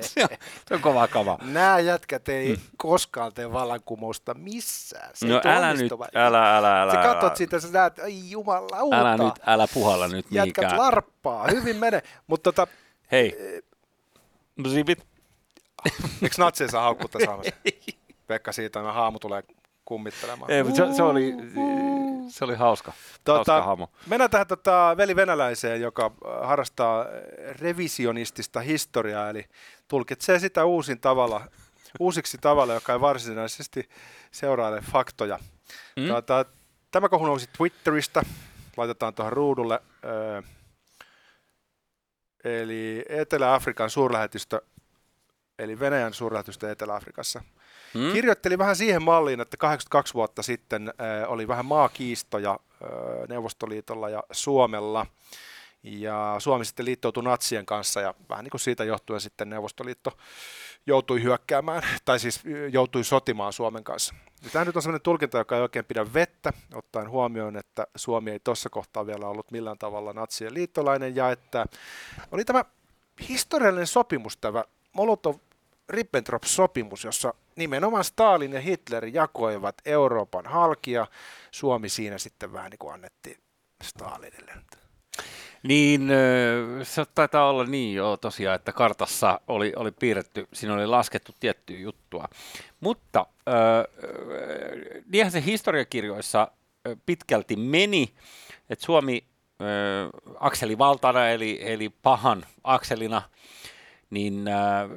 se, 0.00 0.22
on, 0.22 0.28
se 0.68 0.74
on 0.74 0.80
kova 0.80 1.08
kava. 1.08 1.38
Nämä 1.42 1.78
jätkät 1.78 2.28
ei 2.28 2.46
hmm. 2.46 2.64
koskaan 2.76 3.32
tee 3.32 3.52
vallankumousta 3.52 4.34
missään. 4.34 5.10
Se 5.14 5.26
no 5.26 5.40
älä 5.44 5.74
nyt, 5.74 5.92
älä, 6.14 6.56
älä, 6.56 6.82
älä. 6.82 6.92
Sä 6.92 7.02
katsot 7.02 7.36
siitä, 7.36 7.60
sä 7.60 7.68
näet, 7.72 7.98
ai 7.98 8.30
jumalauta. 8.30 9.00
Älä 9.00 9.16
nyt, 9.16 9.34
älä 9.46 9.66
puhalla 9.74 10.08
nyt 10.08 10.26
Jätkät 10.30 10.72
larppaa, 10.72 11.46
hyvin 11.50 11.76
mene. 11.76 12.02
Mutta 12.26 12.52
tota, 12.52 12.72
Hei, 13.12 13.36
no 14.56 14.70
sipit. 14.70 15.11
Eikö 16.22 16.34
natsia 16.38 16.68
saa 16.68 16.82
haukkuutta 16.82 17.18
saamassa? 17.24 17.54
Pekka 18.26 18.52
siitä, 18.52 18.80
että 18.80 18.92
haamu 18.92 19.18
tulee 19.18 19.42
kummittelemaan. 19.84 20.50
Ei, 20.50 20.62
mutta 20.62 20.86
se, 20.86 20.96
se, 20.96 21.02
oli, 21.02 21.34
se 22.28 22.44
oli 22.44 22.54
hauska, 22.54 22.92
tota, 23.24 23.52
hauska 23.52 23.66
haamu. 23.66 23.86
Mennään 24.06 24.30
tähän 24.30 24.46
tota, 24.46 24.94
veli 24.96 25.16
venäläiseen, 25.16 25.80
joka 25.80 26.06
äh, 26.06 26.48
harrastaa 26.48 27.06
revisionistista 27.60 28.60
historiaa, 28.60 29.30
eli 29.30 29.46
tulkitsee 29.88 30.38
sitä 30.38 30.64
uusin 30.64 31.00
tavalla, 31.00 31.46
uusiksi 32.00 32.38
tavalla, 32.38 32.74
joka 32.74 32.92
ei 32.92 33.00
varsinaisesti 33.00 33.88
seuraile 34.30 34.80
faktoja. 34.80 35.38
Mm. 35.96 36.08
Tota, 36.08 36.44
tämä 36.90 37.08
kohu 37.08 37.26
nousi 37.26 37.48
Twitteristä, 37.56 38.22
laitetaan 38.76 39.14
tuohon 39.14 39.32
ruudulle. 39.32 39.80
Öö, 40.04 40.42
eli 42.44 43.04
Etelä-Afrikan 43.08 43.90
suurlähetystö 43.90 44.62
eli 45.58 45.80
Venäjän 45.80 46.14
suurlähetystö 46.14 46.70
Etelä-Afrikassa. 46.70 47.42
Hmm? 47.94 48.12
Kirjoitteli 48.12 48.58
vähän 48.58 48.76
siihen 48.76 49.02
malliin, 49.02 49.40
että 49.40 49.56
82 49.56 50.14
vuotta 50.14 50.42
sitten 50.42 50.88
äh, 50.88 51.32
oli 51.32 51.48
vähän 51.48 51.66
maakiistoja 51.66 52.50
äh, 52.50 52.88
Neuvostoliitolla 53.28 54.08
ja 54.08 54.22
Suomella. 54.32 55.06
Ja 55.82 56.36
Suomi 56.38 56.64
sitten 56.64 56.86
liittoutui 56.86 57.22
natsien 57.22 57.66
kanssa 57.66 58.00
ja 58.00 58.14
vähän 58.28 58.44
niin 58.44 58.50
kuin 58.50 58.60
siitä 58.60 58.84
johtuen 58.84 59.20
sitten 59.20 59.50
Neuvostoliitto 59.50 60.16
joutui 60.86 61.22
hyökkäämään, 61.22 61.82
tai 62.04 62.18
siis 62.18 62.40
joutui 62.72 63.04
sotimaan 63.04 63.52
Suomen 63.52 63.84
kanssa. 63.84 64.14
Ja 64.44 64.50
tämä 64.50 64.64
nyt 64.64 64.76
on 64.76 64.82
sellainen 64.82 65.02
tulkinta, 65.02 65.38
joka 65.38 65.56
ei 65.56 65.62
oikein 65.62 65.84
pidä 65.84 66.14
vettä, 66.14 66.52
ottaen 66.74 67.10
huomioon, 67.10 67.56
että 67.56 67.86
Suomi 67.96 68.30
ei 68.30 68.40
tuossa 68.40 68.70
kohtaa 68.70 69.06
vielä 69.06 69.26
ollut 69.26 69.50
millään 69.50 69.78
tavalla 69.78 70.12
natsien 70.12 70.54
liittolainen, 70.54 71.16
ja 71.16 71.30
että 71.30 71.66
oli 72.32 72.44
tämä 72.44 72.64
historiallinen 73.28 73.86
sopimus, 73.86 74.36
tämä 74.36 74.64
Molotov-Ribbentrop-sopimus, 74.96 77.04
jossa 77.04 77.34
nimenomaan 77.56 78.04
Stalin 78.04 78.52
ja 78.52 78.60
Hitler 78.60 79.06
jakoivat 79.06 79.74
Euroopan 79.84 80.46
halkia. 80.46 81.06
Suomi 81.50 81.88
siinä 81.88 82.18
sitten 82.18 82.52
vähän 82.52 82.70
niin 82.70 82.78
kuin 82.78 82.94
annettiin 82.94 83.36
Stalinille. 83.84 84.52
Niin, 85.62 86.08
se 86.82 87.04
taitaa 87.14 87.48
olla 87.48 87.64
niin 87.64 87.94
jo 87.94 88.16
tosiaan, 88.16 88.56
että 88.56 88.72
kartassa 88.72 89.40
oli, 89.48 89.72
oli 89.76 89.90
piirretty, 89.90 90.48
siinä 90.52 90.74
oli 90.74 90.86
laskettu 90.86 91.32
tiettyä 91.40 91.78
juttua. 91.78 92.28
Mutta 92.80 93.26
äh, 93.48 93.54
niinhän 95.12 95.32
se 95.32 95.44
historiakirjoissa 95.44 96.48
pitkälti 97.06 97.56
meni, 97.56 98.14
että 98.70 98.84
Suomi 98.84 99.24
äh, 99.60 99.66
akselivaltana 100.40 101.28
eli, 101.28 101.58
eli 101.62 101.88
pahan 101.88 102.46
akselina– 102.64 103.22
niin 104.12 104.48
äh, 104.48 104.90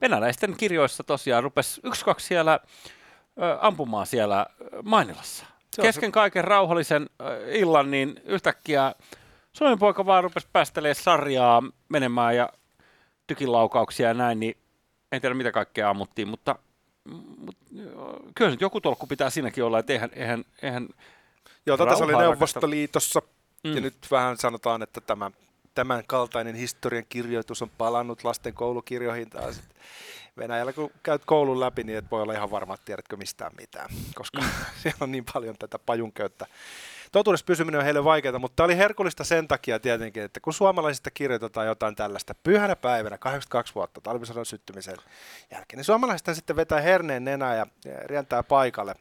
venäläisten 0.00 0.56
kirjoissa 0.56 1.04
tosiaan 1.04 1.42
rupesi 1.42 1.80
yksi 1.84 2.04
kaksi 2.04 2.26
siellä 2.26 2.52
äh, 2.52 3.58
ampumaan 3.60 4.06
siellä 4.06 4.40
äh, 4.40 4.46
Mainilassa. 4.84 5.46
Se 5.76 5.82
Kesken 5.82 6.08
se... 6.08 6.12
kaiken 6.12 6.44
rauhallisen 6.44 7.10
äh, 7.20 7.26
illan, 7.48 7.90
niin 7.90 8.20
yhtäkkiä 8.24 8.94
Suomen 9.52 9.78
poika 9.78 10.06
vaan 10.06 10.24
rupesi 10.24 10.48
päästelemään 10.52 10.94
sarjaa 10.94 11.62
menemään 11.88 12.36
ja 12.36 12.48
tykilaukauksia 13.26 14.08
ja 14.08 14.14
näin, 14.14 14.40
niin 14.40 14.56
en 15.12 15.20
tiedä 15.20 15.34
mitä 15.34 15.52
kaikkea 15.52 15.90
ammuttiin, 15.90 16.28
mutta, 16.28 16.58
mutta 17.36 17.64
kyllä 18.34 18.50
nyt 18.50 18.60
joku 18.60 18.80
tolkku 18.80 19.06
pitää 19.06 19.30
siinäkin 19.30 19.64
olla, 19.64 19.78
että 19.78 19.92
eihän, 19.92 20.10
eihän, 20.12 20.44
eihän 20.62 20.88
Joo, 21.66 21.76
tätä 21.76 22.04
oli 22.04 22.16
Neuvostoliitossa, 22.16 23.22
mm. 23.64 23.74
ja 23.74 23.80
nyt 23.80 23.94
vähän 24.10 24.36
sanotaan, 24.36 24.82
että 24.82 25.00
tämä 25.00 25.30
tämän 25.76 26.02
kaltainen 26.06 26.54
historian 26.54 27.04
kirjoitus 27.08 27.62
on 27.62 27.70
palannut 27.70 28.24
lasten 28.24 28.54
koulukirjoihin 28.54 29.30
taas. 29.30 29.62
Venäjällä 30.38 30.72
kun 30.72 30.90
käyt 31.02 31.24
koulun 31.24 31.60
läpi, 31.60 31.84
niin 31.84 31.98
et 31.98 32.10
voi 32.10 32.22
olla 32.22 32.32
ihan 32.32 32.50
varma, 32.50 32.74
että 32.74 32.84
tiedätkö 32.84 33.16
mistään 33.16 33.52
mitään, 33.60 33.90
koska 34.14 34.40
mm. 34.40 34.48
siellä 34.82 34.98
on 35.00 35.12
niin 35.12 35.24
paljon 35.32 35.56
tätä 35.58 35.78
pajunköyttä. 35.78 36.46
Totuudessa 37.12 37.46
pysyminen 37.46 37.78
on 37.78 37.84
heille 37.84 38.04
vaikeaa, 38.04 38.38
mutta 38.38 38.56
tämä 38.56 38.64
oli 38.64 38.76
herkullista 38.76 39.24
sen 39.24 39.48
takia 39.48 39.80
tietenkin, 39.80 40.22
että 40.22 40.40
kun 40.40 40.52
suomalaisista 40.52 41.10
kirjoitetaan 41.10 41.66
jotain 41.66 41.96
tällaista 41.96 42.34
pyhänä 42.42 42.76
päivänä, 42.76 43.18
82 43.18 43.74
vuotta 43.74 44.00
talvisodan 44.00 44.46
syttymisen 44.46 44.96
jälkeen, 45.50 45.76
niin 45.76 45.84
suomalaiset 45.84 46.34
sitten 46.34 46.56
vetää 46.56 46.80
herneen 46.80 47.24
nenää 47.24 47.54
ja 47.54 47.66
rientää 48.04 48.42
paikalle. 48.42 48.94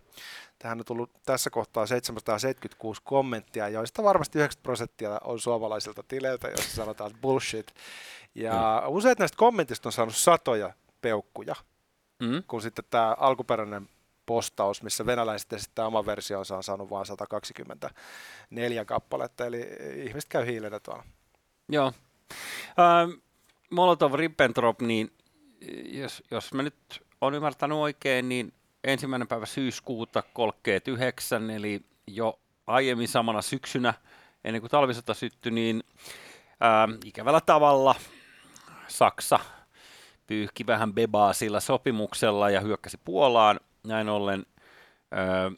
Tähän 0.66 0.80
on 0.80 0.86
tullut 0.86 1.12
tässä 1.26 1.50
kohtaa 1.50 1.86
776 1.86 3.02
kommenttia, 3.04 3.70
joista 3.70 4.04
varmasti 4.04 4.40
90 4.40 4.64
prosenttia 4.64 5.20
on 5.24 5.40
suomalaisilta 5.40 6.04
tileiltä, 6.04 6.48
joissa 6.48 6.76
sanotaan 6.76 7.12
bullshit. 7.22 7.74
Ja 8.36 8.82
mm. 8.86 8.90
useat 8.94 9.20
näistä 9.20 9.38
kommentista 9.38 9.90
on 9.90 9.94
saanut 9.94 10.16
satoja 10.16 10.74
peukkuja, 11.02 11.56
mm. 12.20 12.44
kun 12.48 12.62
sitten 12.62 12.86
tämä 12.90 13.16
alkuperäinen 13.20 13.90
postaus, 14.26 14.84
missä 14.84 15.06
venäläiset 15.06 15.54
esittää 15.54 15.88
oma 15.88 16.06
versionsa 16.06 16.58
on 16.58 16.64
saanut 16.64 16.90
vain 16.90 17.06
124 17.06 18.86
kappaletta, 18.86 19.46
eli 19.46 19.68
ihmiset 19.96 20.30
käy 20.30 20.46
hiilenä 20.46 20.80
tuolla. 20.80 21.04
Joo. 21.70 21.94
Ähm, 22.80 23.12
Molotov 23.70 24.14
Ribbentrop, 24.14 24.82
niin 24.82 25.12
jos, 25.86 26.24
jos 26.32 26.54
mä 26.54 26.64
nyt 26.64 27.04
on 27.22 27.34
ymmärtänyt 27.34 27.78
oikein, 27.78 28.30
niin 28.30 28.54
ensimmäinen 28.86 29.28
päivä 29.28 29.46
syyskuuta 29.46 30.24
39, 30.34 31.50
eli 31.50 31.82
jo 32.08 32.40
aiemmin 32.68 33.08
samana 33.08 33.42
syksynä, 33.42 33.94
ennen 34.44 34.62
kuin 34.62 34.72
talvisota 34.72 35.14
syttyi, 35.14 35.52
niin 35.52 35.84
ää, 36.60 36.88
ikävällä 37.06 37.42
tavalla 37.42 37.96
Saksa 38.88 39.40
pyyhki 40.28 40.68
vähän 40.68 40.94
bebaa 40.94 41.34
sillä 41.34 41.60
sopimuksella 41.60 42.50
ja 42.50 42.62
hyökkäsi 42.62 42.98
Puolaan. 43.06 43.60
Näin 43.84 44.10
ollen 44.10 44.46
ää, 45.12 45.52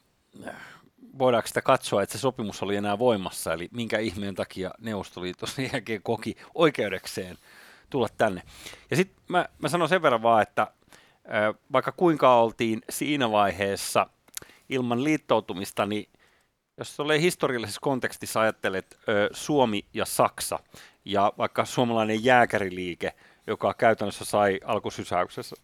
voidaanko 1.19 1.47
sitä 1.47 1.61
katsoa, 1.61 2.03
että 2.03 2.17
se 2.17 2.21
sopimus 2.21 2.63
oli 2.63 2.75
enää 2.75 2.99
voimassa, 2.99 3.53
eli 3.53 3.69
minkä 3.71 3.99
ihmeen 3.99 4.35
takia 4.35 4.71
Neuvostoliitto 4.79 5.45
sen 5.45 5.69
jälkeen 5.73 6.03
koki 6.03 6.35
oikeudekseen 6.53 7.37
tulla 7.89 8.07
tänne. 8.17 8.41
Ja 8.91 8.95
sitten 8.95 9.23
mä, 9.29 9.45
mä 9.59 9.69
sanon 9.69 9.89
sen 9.89 10.01
verran 10.01 10.23
vaan, 10.23 10.41
että 10.41 10.67
vaikka 11.71 11.91
kuinka 11.91 12.35
oltiin 12.35 12.81
siinä 12.89 13.31
vaiheessa 13.31 14.07
ilman 14.69 15.03
liittoutumista, 15.03 15.85
niin 15.85 16.09
jos 16.77 16.99
olet 16.99 17.21
historiallisessa 17.21 17.81
kontekstissa 17.81 18.41
ajattelet 18.41 18.99
Suomi 19.31 19.85
ja 19.93 20.05
Saksa, 20.05 20.59
ja 21.05 21.33
vaikka 21.37 21.65
suomalainen 21.65 22.23
jääkäriliike, 22.23 23.13
joka 23.47 23.73
käytännössä 23.73 24.25
sai 24.25 24.59
alkusysäyksessä 24.65 25.55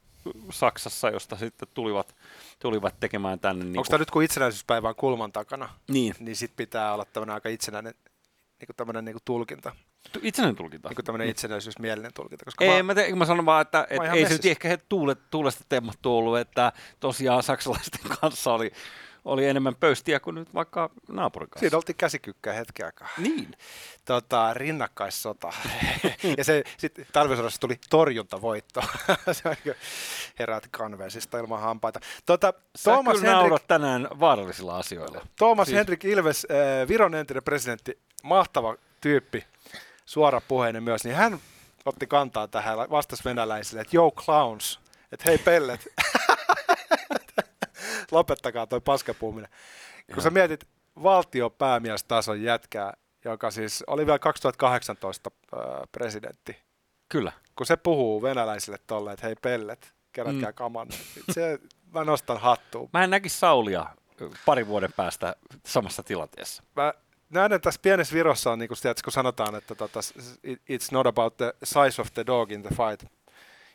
Saksassa, 0.51 1.09
josta 1.09 1.35
sitten 1.35 1.67
tulivat, 1.73 2.15
tulivat 2.59 2.99
tekemään 2.99 3.39
tänne. 3.39 3.65
Niin 3.65 3.77
Onko 3.77 3.87
tämä 3.89 3.99
nyt 3.99 4.11
kun 4.11 4.23
itsenäisyyspäivä 4.23 4.89
on 4.89 4.95
kulman 4.95 5.31
takana, 5.31 5.69
niin, 5.87 6.15
niin 6.19 6.35
sitten 6.35 6.57
pitää 6.57 6.93
olla 6.93 7.05
tämmöinen 7.05 7.33
aika 7.33 7.49
itsenäinen 7.49 7.93
niin 8.59 8.65
kuin 8.65 8.75
tämmöinen 8.75 9.05
niin 9.05 9.13
kuin 9.13 9.23
tulkinta. 9.25 9.75
Itsenäinen 10.21 10.55
tulkinta. 10.55 10.89
Niin 10.89 10.95
kuin 10.95 11.05
tämmöinen 11.05 11.25
niin. 11.25 11.31
itsenäisyysmielinen 11.31 12.13
tulkinta. 12.13 12.45
Koska 12.45 12.65
ei, 12.65 12.83
mä, 12.83 12.95
te, 12.95 13.15
mä 13.15 13.25
sanon 13.25 13.45
vaan, 13.45 13.61
että 13.61 13.87
et 13.89 14.01
ei 14.13 14.25
se 14.25 14.33
nyt 14.33 14.45
ehkä 14.45 14.77
tuulet, 14.89 15.19
tuulesta 15.31 15.63
temmattu 15.69 16.17
ollut, 16.17 16.37
että 16.37 16.71
tosiaan 16.99 17.43
saksalaisten 17.43 18.01
kanssa 18.21 18.53
oli 18.53 18.71
oli 19.25 19.45
enemmän 19.45 19.75
pöystiä 19.75 20.19
kuin 20.19 20.35
nyt 20.35 20.53
vaikka 20.53 20.89
naapurin 21.07 21.49
kanssa. 21.49 21.59
Siinä 21.59 21.77
oltiin 21.77 21.95
käsikykkää 21.95 22.53
hetken 22.53 22.85
aikaa. 22.85 23.07
Niin. 23.17 23.51
Tota, 24.05 24.53
rinnakkaissota. 24.53 25.53
ja 26.37 26.43
se 26.43 26.63
sitten 26.77 27.05
talvisodassa 27.11 27.59
tuli 27.59 27.79
torjuntavoitto. 27.89 28.81
se 29.31 29.49
on 29.49 29.55
herät 30.39 30.67
kanversista 30.71 31.39
ilman 31.39 31.61
hampaita. 31.61 31.99
Tota, 32.25 32.53
Sä 32.75 32.91
Thomas 32.91 33.17
kyllä 33.17 33.41
Henrik, 33.41 33.63
tänään 33.67 34.07
vaarallisilla 34.19 34.77
asioilla. 34.77 35.27
Thomas 35.37 35.67
siis... 35.67 35.77
Henrik 35.77 36.05
Ilves, 36.05 36.47
äh, 36.51 36.87
Viron 36.87 37.15
entinen 37.15 37.43
presidentti, 37.43 37.99
mahtava 38.23 38.75
tyyppi, 39.01 39.45
suora 40.05 40.41
puheinen 40.47 40.83
myös, 40.83 41.03
niin 41.03 41.15
hän 41.15 41.39
otti 41.85 42.07
kantaa 42.07 42.47
tähän, 42.47 42.77
vastasi 42.77 43.23
venäläisille, 43.25 43.81
että 43.81 43.97
yo 43.97 44.11
clowns, 44.11 44.79
että 45.11 45.25
hei 45.27 45.37
pellet. 45.37 45.87
lopettakaa 48.11 48.67
toi 48.67 48.81
paskapuuminen. 48.81 49.49
Kun 50.05 50.15
Joo. 50.15 50.21
sä 50.21 50.29
mietit 50.29 50.67
valtiopäämiestason 51.03 52.41
jätkää, 52.41 52.93
joka 53.25 53.51
siis 53.51 53.83
oli 53.87 54.05
vielä 54.05 54.19
2018 54.19 55.31
äh, 55.33 55.61
presidentti. 55.91 56.57
Kyllä. 57.09 57.31
Kun 57.55 57.65
se 57.65 57.77
puhuu 57.77 58.21
venäläisille 58.21 58.77
tolle, 58.87 59.11
että 59.11 59.25
hei 59.25 59.35
pellet, 59.41 59.93
kerätkää 60.11 60.49
mm. 60.49 60.55
kaman. 60.55 60.87
Se, 61.31 61.59
mä 61.93 62.03
nostan 62.03 62.37
hattuun. 62.37 62.89
Mä 62.93 63.03
en 63.03 63.09
näkisi 63.09 63.39
Saulia 63.39 63.85
parin 64.45 64.67
vuoden 64.67 64.93
päästä 64.93 65.35
samassa 65.65 66.03
tilanteessa. 66.03 66.63
Mä 66.75 66.93
että 67.37 67.59
tässä 67.59 67.79
pienessä 67.83 68.13
Virossa 68.13 68.51
on, 68.51 68.59
niin 68.59 68.67
kun, 68.67 68.77
tiedätkö, 68.81 69.03
kun 69.03 69.13
sanotaan, 69.13 69.55
että 69.55 69.75
tota, 69.75 69.99
it's 70.45 70.87
not 70.91 71.07
about 71.07 71.37
the 71.37 71.53
size 71.63 72.01
of 72.01 72.13
the 72.13 72.25
dog 72.25 72.51
in 72.51 72.61
the 72.61 72.69
fight, 72.69 73.11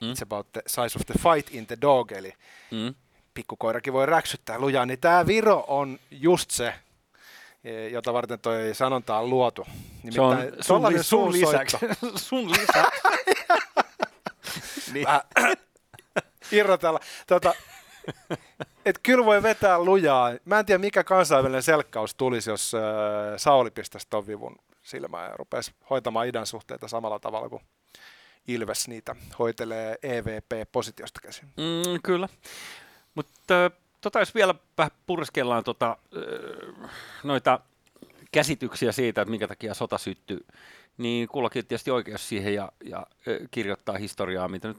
mm. 0.00 0.12
it's 0.12 0.22
about 0.22 0.52
the 0.52 0.62
size 0.66 0.98
of 0.98 1.06
the 1.06 1.14
fight 1.22 1.54
in 1.54 1.66
the 1.66 1.76
dog, 1.80 2.12
eli 2.12 2.32
mm 2.70 2.94
pikkukoirakin 3.38 3.92
voi 3.92 4.06
räksyttää 4.06 4.58
lujaa, 4.58 4.86
niin 4.86 5.00
tämä 5.00 5.26
Viro 5.26 5.64
on 5.68 5.98
just 6.10 6.50
se, 6.50 6.74
e, 7.64 7.88
jota 7.88 8.12
varten 8.12 8.40
toi 8.40 8.74
sanonta 8.74 9.18
on 9.18 9.30
luotu. 9.30 9.66
Nimittäin 10.02 10.52
se 10.60 10.72
on 10.72 10.82
sun, 10.82 10.92
li- 10.92 11.02
sun 11.02 11.32
lisäksi. 11.32 11.76
sun 12.28 12.50
lisäksi. 12.50 13.00
niin. 14.92 15.06
irrotella. 16.58 17.00
Tota, 17.26 17.54
et 18.88 18.98
kyllä 19.02 19.24
voi 19.24 19.42
vetää 19.42 19.78
lujaa. 19.78 20.32
Mä 20.44 20.58
en 20.58 20.66
tiedä, 20.66 20.78
mikä 20.78 21.04
kansainvälinen 21.04 21.62
selkkaus 21.62 22.14
tulisi, 22.14 22.50
jos 22.50 22.74
äh, 22.74 22.80
Sauli 23.36 23.70
pistäisi 23.70 24.06
ton 24.10 24.26
vivun 24.26 24.56
silmään 24.82 25.30
ja 25.30 25.36
rupesi 25.36 25.72
hoitamaan 25.90 26.28
idän 26.28 26.46
suhteita 26.46 26.88
samalla 26.88 27.18
tavalla 27.18 27.48
kuin 27.48 27.62
Ilves 28.48 28.88
niitä 28.88 29.16
hoitelee 29.38 29.96
EVP-positiosta 30.02 31.20
käsin. 31.20 31.48
Mm, 31.56 32.00
kyllä. 32.02 32.28
Mutta 33.14 33.70
tota, 34.00 34.18
jos 34.18 34.34
vielä 34.34 34.54
vähän 34.78 34.90
purskellaan 35.06 35.64
tota, 35.64 35.96
noita 37.24 37.60
käsityksiä 38.32 38.92
siitä, 38.92 39.22
että 39.22 39.30
minkä 39.30 39.48
takia 39.48 39.74
sota 39.74 39.98
syttyy, 39.98 40.46
niin 40.98 41.28
kullakin 41.28 41.66
tietysti 41.66 41.90
oikeus 41.90 42.28
siihen 42.28 42.54
ja, 42.54 42.72
ja 42.84 43.06
kirjoittaa 43.50 43.98
historiaa, 43.98 44.48
mitä 44.48 44.68
nyt 44.68 44.78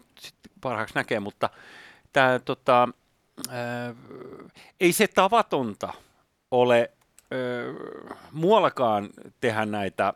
parhaaksi 0.61 0.95
näkee, 0.95 1.19
mutta 1.19 1.49
tämä, 2.13 2.39
tota, 2.39 2.89
ää, 3.49 3.95
ei 4.79 4.93
se 4.93 5.07
tavatonta 5.07 5.93
ole 6.51 6.91
ää, 7.31 7.39
muuallakaan 8.31 9.09
tehdä 9.41 9.65
näitä, 9.65 10.03
ää, 10.03 10.13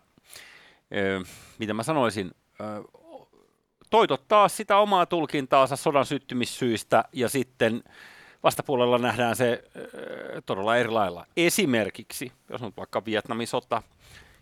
mitä 1.60 1.74
mä 1.74 1.84
sanoisin, 1.84 2.32
ää, 2.60 2.82
toitottaa 3.90 4.48
sitä 4.48 4.78
omaa 4.78 5.06
tulkintaansa 5.06 5.76
sodan 5.76 6.06
syttymissyistä 6.06 7.04
ja 7.14 7.30
sitten 7.30 7.84
vastapuolella 8.44 8.98
nähdään 8.98 9.36
se 9.36 9.64
äh, 9.78 9.84
todella 10.46 10.78
eri 10.78 10.90
lailla. 10.90 11.26
Esimerkiksi, 11.38 12.32
jos 12.50 12.62
on 12.62 12.74
vaikka 12.78 13.06
Vietnamin 13.06 13.48
sota 13.48 13.84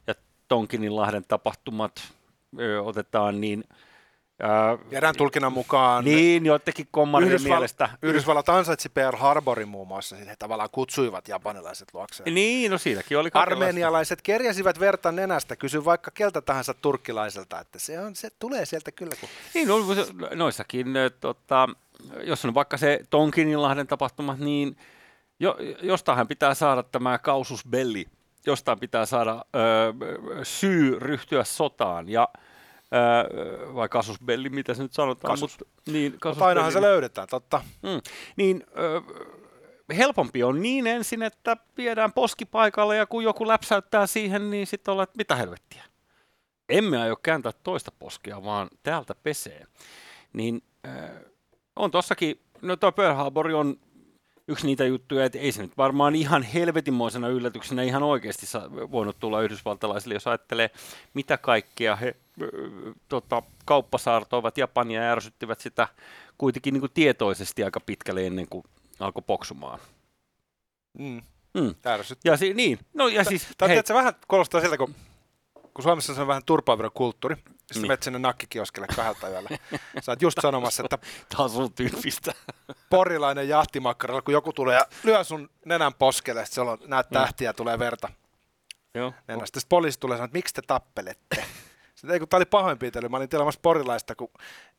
ja 0.07 0.13
Tonkininlahden 0.47 1.25
tapahtumat 1.27 2.13
ö, 2.59 2.81
otetaan, 2.83 3.41
niin 3.41 3.63
Erään 4.91 5.15
tulkinnan 5.17 5.53
mukaan 5.53 6.05
niin, 6.05 6.45
joidenkin 6.45 6.87
kommarien 6.91 7.31
Yhdysval- 7.31 7.47
mielestä. 7.47 7.89
Yhdysvallat 8.01 8.49
ansaitsi 8.49 8.89
Pearl 8.89 9.17
Harborin 9.17 9.67
muun 9.67 9.87
muassa, 9.87 10.15
he 10.15 10.35
tavallaan 10.39 10.69
kutsuivat 10.71 11.27
japanilaiset 11.27 11.93
luokseen. 11.93 12.35
Niin, 12.35 12.71
no 12.71 12.77
siinäkin 12.77 13.17
oli 13.17 13.29
Armenialaiset 13.33 14.21
kerjäsivät 14.21 14.79
verta 14.79 15.11
nenästä, 15.11 15.55
kysy 15.55 15.85
vaikka 15.85 16.11
keltä 16.11 16.41
tahansa 16.41 16.73
turkkilaiselta, 16.73 17.59
että 17.59 17.79
se, 17.79 17.99
on, 17.99 18.15
se 18.15 18.29
tulee 18.39 18.65
sieltä 18.65 18.91
kyllä. 18.91 19.15
Kun... 19.19 19.29
Niin, 19.53 19.67
no, 19.67 19.77
noissakin, 20.35 20.87
tota, 21.19 21.69
jos 22.23 22.45
on 22.45 22.53
vaikka 22.53 22.77
se 22.77 22.99
Tonkininlahden 23.09 23.87
tapahtumat, 23.87 24.39
niin 24.39 24.77
jo, 25.39 25.57
jostain 25.81 26.27
pitää 26.27 26.53
saada 26.53 26.83
tämä 26.83 27.17
kausus 27.17 27.67
belli, 27.67 28.05
jostain 28.45 28.79
pitää 28.79 29.05
saada 29.05 29.45
ö, 29.55 29.93
syy 30.43 30.99
ryhtyä 30.99 31.43
sotaan, 31.43 32.09
ja 32.09 32.27
Öö, 32.93 33.73
vai 33.75 33.89
kasusbelli, 33.89 34.49
mitä 34.49 34.73
se 34.73 34.83
nyt 34.83 34.93
sanotaan. 34.93 35.31
Kasus. 35.31 35.59
Mutta, 35.59 35.91
niin, 35.91 36.15
kasus 36.19 36.41
ainahan 36.41 36.71
se 36.71 36.81
löydetään, 36.81 37.27
totta. 37.27 37.61
Mm, 37.81 38.01
niin 38.35 38.63
öö, 38.77 39.01
helpompi 39.97 40.43
on 40.43 40.61
niin 40.61 40.87
ensin, 40.87 41.23
että 41.23 41.57
viedään 41.77 42.13
poski 42.13 42.45
paikalle 42.45 42.97
ja 42.97 43.05
kun 43.05 43.23
joku 43.23 43.47
läpsäyttää 43.47 44.07
siihen, 44.07 44.49
niin 44.49 44.67
sitten 44.67 44.91
ollaan, 44.91 45.03
että 45.03 45.17
mitä 45.17 45.35
helvettiä. 45.35 45.83
Emme 46.69 47.01
aio 47.01 47.15
kääntää 47.15 47.51
toista 47.63 47.91
poskia, 47.99 48.43
vaan 48.43 48.69
täältä 48.83 49.15
pesee. 49.15 49.65
Niin 50.33 50.61
öö, 50.87 51.31
on 51.75 51.91
tossakin, 51.91 52.41
no 52.61 52.75
tuo 52.75 52.91
Pearl 52.91 53.15
Harbor 53.15 53.47
on 53.47 53.79
yksi 54.51 54.65
niitä 54.65 54.85
juttuja, 54.85 55.25
että 55.25 55.39
ei 55.39 55.51
se 55.51 55.61
nyt 55.61 55.77
varmaan 55.77 56.15
ihan 56.15 56.43
helvetinmoisena 56.43 57.27
yllätyksenä 57.27 57.83
ihan 57.83 58.03
oikeasti 58.03 58.45
voinut 58.91 59.19
tulla 59.19 59.41
yhdysvaltalaisille, 59.41 60.13
jos 60.13 60.27
ajattelee, 60.27 60.69
mitä 61.13 61.37
kaikkea 61.37 61.95
he 61.95 62.15
tota, 63.09 63.43
kauppasaartoivat 63.65 64.57
Japania 64.57 65.03
ja 65.03 65.11
ärsyttivät 65.11 65.59
sitä 65.59 65.87
kuitenkin 66.37 66.73
niin 66.73 66.81
kuin 66.81 66.91
tietoisesti 66.93 67.63
aika 67.63 67.79
pitkälle 67.79 68.27
ennen 68.27 68.47
kuin 68.47 68.63
alkoi 68.99 69.23
poksumaan. 69.27 69.79
Mm. 70.99 71.21
Mm. 71.53 71.75
Ja 72.23 72.37
si- 72.37 72.53
niin, 72.53 72.79
no 72.93 73.07
ja 73.07 73.23
siis... 73.23 73.47
Tämä 73.57 73.73
se 73.85 73.93
vähän 73.93 74.13
kuulostaa 74.27 74.61
siltä, 74.61 74.77
kun, 74.77 74.95
kun 75.73 75.83
Suomessa 75.83 76.21
on 76.21 76.27
vähän 76.27 76.45
turpaavira 76.45 76.89
kulttuuri, 76.89 77.35
sitten 77.35 77.57
niin. 77.73 77.87
menet 77.87 78.03
sinne 78.03 78.19
nakkikioskelle 78.19 78.87
kahdelta 78.95 79.29
yöllä. 79.29 79.49
Sä 80.01 80.11
oot 80.11 80.21
just 80.21 80.37
sanomassa, 80.41 80.83
että... 80.83 80.97
Tämä 81.29 81.43
on 81.43 81.49
sun 81.49 81.73
tyyppistä. 81.73 82.33
Porilainen 82.89 83.49
jahtimakkaralla, 83.49 84.21
kun 84.21 84.33
joku 84.33 84.53
tulee 84.53 84.75
ja 84.75 84.85
lyö 85.03 85.23
sun 85.23 85.49
nenän 85.65 85.93
poskelle, 85.93 86.45
sitten 86.45 86.55
siellä 86.55 86.71
on, 86.71 86.77
näet 86.85 87.09
mm. 87.09 87.13
tähtiä 87.13 87.49
ja 87.49 87.53
tulee 87.53 87.79
verta. 87.79 88.09
Joo. 88.95 89.13
Nenästä. 89.27 89.59
Sitten 89.59 89.69
poliisi 89.69 89.99
tulee 89.99 90.17
sanoa, 90.17 90.25
että 90.25 90.37
miksi 90.37 90.53
te 90.53 90.61
tappelette? 90.61 91.45
Sitten, 92.01 92.13
ei 92.13 92.19
kun 92.19 92.27
tämä 92.27 92.37
oli 92.37 92.45
pahoinpitely, 92.45 93.09
mä 93.09 93.17
olin 93.17 93.29
tilaamassa 93.29 93.59
porilaista, 93.63 94.15
kun 94.15 94.29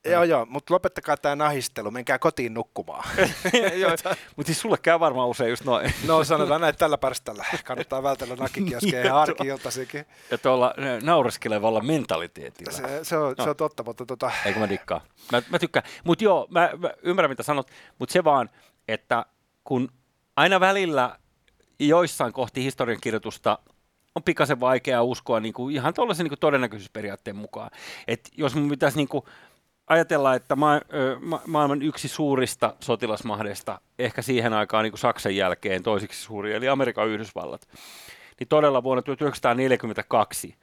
mm. 0.04 0.12
joo 0.12 0.24
joo, 0.24 0.46
mutta 0.46 0.74
lopettakaa 0.74 1.16
tämä 1.16 1.36
nahistelu, 1.36 1.90
menkää 1.90 2.18
kotiin 2.18 2.54
nukkumaan. 2.54 3.08
mutta 4.36 4.46
siis 4.46 4.60
sulle 4.60 4.78
käy 4.78 5.00
varmaan 5.00 5.28
usein 5.28 5.50
just 5.50 5.64
noin. 5.64 5.94
no 6.06 6.24
sanotaan 6.24 6.60
näin 6.60 6.76
tällä 6.76 6.98
pärställä, 6.98 7.44
kannattaa 7.64 8.02
vältellä 8.02 8.36
nakikioskeja 8.36 9.06
ja 9.06 9.20
arki-iltaisinkin. 9.20 10.06
Ja 10.30 10.38
tuolla 10.38 10.74
naureskelevalla 11.02 11.80
mentaliteetilla. 11.80 12.72
Se, 12.72 13.00
se, 13.02 13.16
on, 13.16 13.34
no. 13.38 13.44
se 13.44 13.50
on 13.50 13.56
totta, 13.56 13.82
mutta 13.82 14.06
tota... 14.06 14.30
Eikö 14.44 14.58
mä 14.58 14.68
dikkaa? 14.68 15.00
Mä, 15.32 15.42
mä 15.50 15.58
tykkään. 15.58 15.86
Mutta 16.04 16.24
joo, 16.24 16.46
mä, 16.50 16.70
mä 16.78 16.90
ymmärrän 17.02 17.30
mitä 17.30 17.42
sanot, 17.42 17.70
mutta 17.98 18.12
se 18.12 18.24
vaan, 18.24 18.50
että 18.88 19.26
kun 19.64 19.88
aina 20.36 20.60
välillä 20.60 21.18
joissain 21.78 22.32
kohti 22.32 22.64
historiankirjoitusta 22.64 23.58
on 24.14 24.22
pikaisen 24.22 24.60
vaikea 24.60 25.02
uskoa 25.02 25.40
niin 25.40 25.54
kuin 25.54 25.74
ihan 25.74 25.94
tuollaisen 25.94 26.26
niin 26.26 26.38
todennäköisyysperiaatteen 26.40 27.36
mukaan. 27.36 27.70
Et 28.08 28.30
jos 28.36 28.54
mun 28.54 28.68
pitäisi 28.68 28.96
niin 28.96 29.08
kuin 29.08 29.24
ajatella, 29.86 30.34
että 30.34 30.56
ma- 30.56 30.80
ma- 31.20 31.42
maailman 31.46 31.82
yksi 31.82 32.08
suurista 32.08 32.74
sotilasmahdeista, 32.80 33.80
ehkä 33.98 34.22
siihen 34.22 34.52
aikaan 34.52 34.82
niin 34.82 34.92
kuin 34.92 34.98
Saksan 34.98 35.36
jälkeen 35.36 35.82
toisiksi 35.82 36.22
suuri, 36.22 36.54
eli 36.54 36.68
Amerikan 36.68 37.08
Yhdysvallat, 37.08 37.68
niin 38.40 38.48
todella 38.48 38.82
vuonna 38.82 39.02
1942 39.02 40.54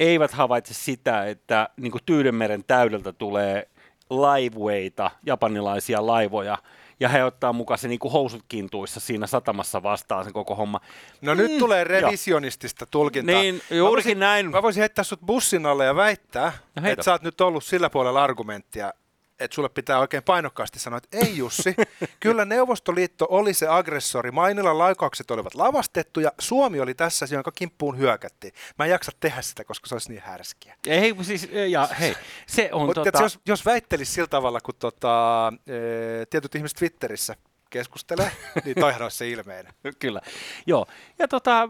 eivät 0.00 0.30
havaitse 0.30 0.74
sitä, 0.74 1.24
että 1.24 1.68
niin 1.76 1.92
kuin 1.92 2.02
Tyydenmeren 2.06 2.64
täydeltä 2.64 3.12
tulee 3.12 3.68
laivueita, 4.10 5.10
japanilaisia 5.26 6.06
laivoja, 6.06 6.58
ja 7.00 7.08
he 7.08 7.24
ottaa 7.24 7.52
mukaan 7.52 7.78
se 7.78 7.88
niinku 7.88 8.10
housut 8.10 8.44
kintuissa 8.48 9.00
siinä 9.00 9.26
satamassa 9.26 9.82
vastaan 9.82 10.24
sen 10.24 10.32
koko 10.32 10.54
homma. 10.54 10.80
No 11.20 11.34
mm, 11.34 11.38
nyt 11.38 11.58
tulee 11.58 11.84
revisionistista 11.84 12.82
jo. 12.82 12.88
tulkintaa. 12.90 13.34
Niin, 13.42 13.62
juurikin 13.70 13.80
mä 13.80 13.90
voisin, 13.90 14.18
näin. 14.18 14.50
Mä 14.50 14.62
voisin 14.62 14.80
heittää 14.80 15.04
sut 15.04 15.20
bussin 15.20 15.66
alle 15.66 15.84
ja 15.84 15.96
väittää, 15.96 16.52
no 16.80 16.88
että 16.88 17.04
sä 17.04 17.12
oot 17.12 17.22
nyt 17.22 17.40
ollut 17.40 17.64
sillä 17.64 17.90
puolella 17.90 18.24
argumenttia, 18.24 18.92
että 19.40 19.54
sulle 19.54 19.68
pitää 19.68 19.98
oikein 19.98 20.22
painokkaasti 20.22 20.78
sanoa, 20.78 20.98
että 20.98 21.18
ei 21.18 21.36
Jussi, 21.36 21.74
kyllä 22.20 22.44
Neuvostoliitto 22.44 23.26
oli 23.30 23.54
se 23.54 23.68
aggressori, 23.68 24.30
Mainilan 24.30 24.78
laukaukset 24.78 25.30
olivat 25.30 25.54
lavastettuja, 25.54 26.32
Suomi 26.38 26.80
oli 26.80 26.94
tässä, 26.94 27.26
jonka 27.30 27.52
kimppuun 27.52 27.98
hyökättiin. 27.98 28.54
Mä 28.78 28.84
en 28.84 28.90
jaksa 28.90 29.12
tehdä 29.20 29.42
sitä, 29.42 29.64
koska 29.64 29.86
se 29.86 29.94
olisi 29.94 30.08
niin 30.08 30.22
härskiä. 30.22 30.76
Ei, 30.86 31.14
siis, 31.22 31.48
ja 31.68 31.88
hei, 32.00 32.14
se 32.46 32.68
on 32.72 32.86
Mutta 32.86 33.04
tota... 33.04 33.22
jos, 33.22 33.38
jos 33.46 33.66
väittelisi 33.66 34.12
sillä 34.12 34.28
tavalla, 34.28 34.60
kun 34.60 34.74
tota, 34.78 35.52
e, 35.66 36.26
tietyt 36.30 36.54
ihmiset 36.54 36.78
Twitterissä 36.78 37.36
keskustelee, 37.70 38.30
niin 38.64 38.80
toihan 38.80 39.02
olisi 39.02 39.16
se 39.16 39.28
ilmeinen. 39.28 39.72
Kyllä, 39.98 40.20
joo. 40.66 40.86
Ja 41.18 41.28
tota, 41.28 41.68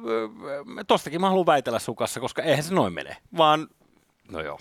tostakin 0.87 1.21
mä 1.21 1.29
haluan 1.29 1.47
väitellä 1.47 1.79
sukassa, 1.79 2.21
koska 2.21 2.43
eihän 2.43 2.65
se 2.65 2.75
noin 2.75 2.93
mene, 2.93 3.17
vaan 3.37 3.69
No 4.33 4.41
joo, 4.41 4.61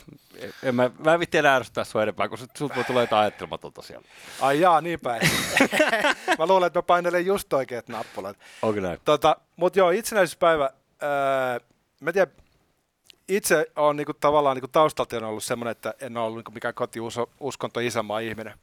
en 0.63 0.75
mä, 0.75 0.91
mä 1.05 1.13
en 1.13 1.21
enää 1.33 1.55
ärsyttää 1.55 1.83
sua 1.83 2.03
enempää, 2.03 2.29
kun 2.29 2.37
sulta 2.57 2.75
voi 2.75 2.83
tulla 2.83 3.01
jotain 3.01 3.21
ajattelematonta 3.21 3.81
siellä. 3.81 4.07
Ai 4.41 4.59
jaa, 4.59 4.81
niin 4.81 4.99
päin. 4.99 5.29
mä 6.39 6.47
luulen, 6.47 6.67
että 6.67 6.77
mä 6.77 6.83
painelen 6.83 7.25
just 7.25 7.53
oikeat 7.53 7.87
nappulat. 7.87 8.37
Onko 8.61 8.79
näin? 8.79 8.99
Tota, 9.05 9.37
Mutta 9.55 9.79
joo, 9.79 9.89
itsenäisyyspäivä, 9.89 10.69
öö, 11.03 11.59
mä 12.01 12.11
tiedän, 12.11 12.33
itse 13.27 13.65
on 13.75 13.95
niinku, 13.95 14.13
tavallaan 14.13 14.55
niinku, 14.55 14.67
taustalta 14.67 15.17
on 15.17 15.23
ollut 15.23 15.43
semmoinen, 15.43 15.71
että 15.71 15.93
en 16.01 16.17
ole 16.17 16.25
ollut 16.25 16.37
niinku, 16.37 16.51
mikään 16.51 16.73
kotiuskonto 16.73 17.79
isänmaa 17.79 18.19
ihminen. 18.19 18.53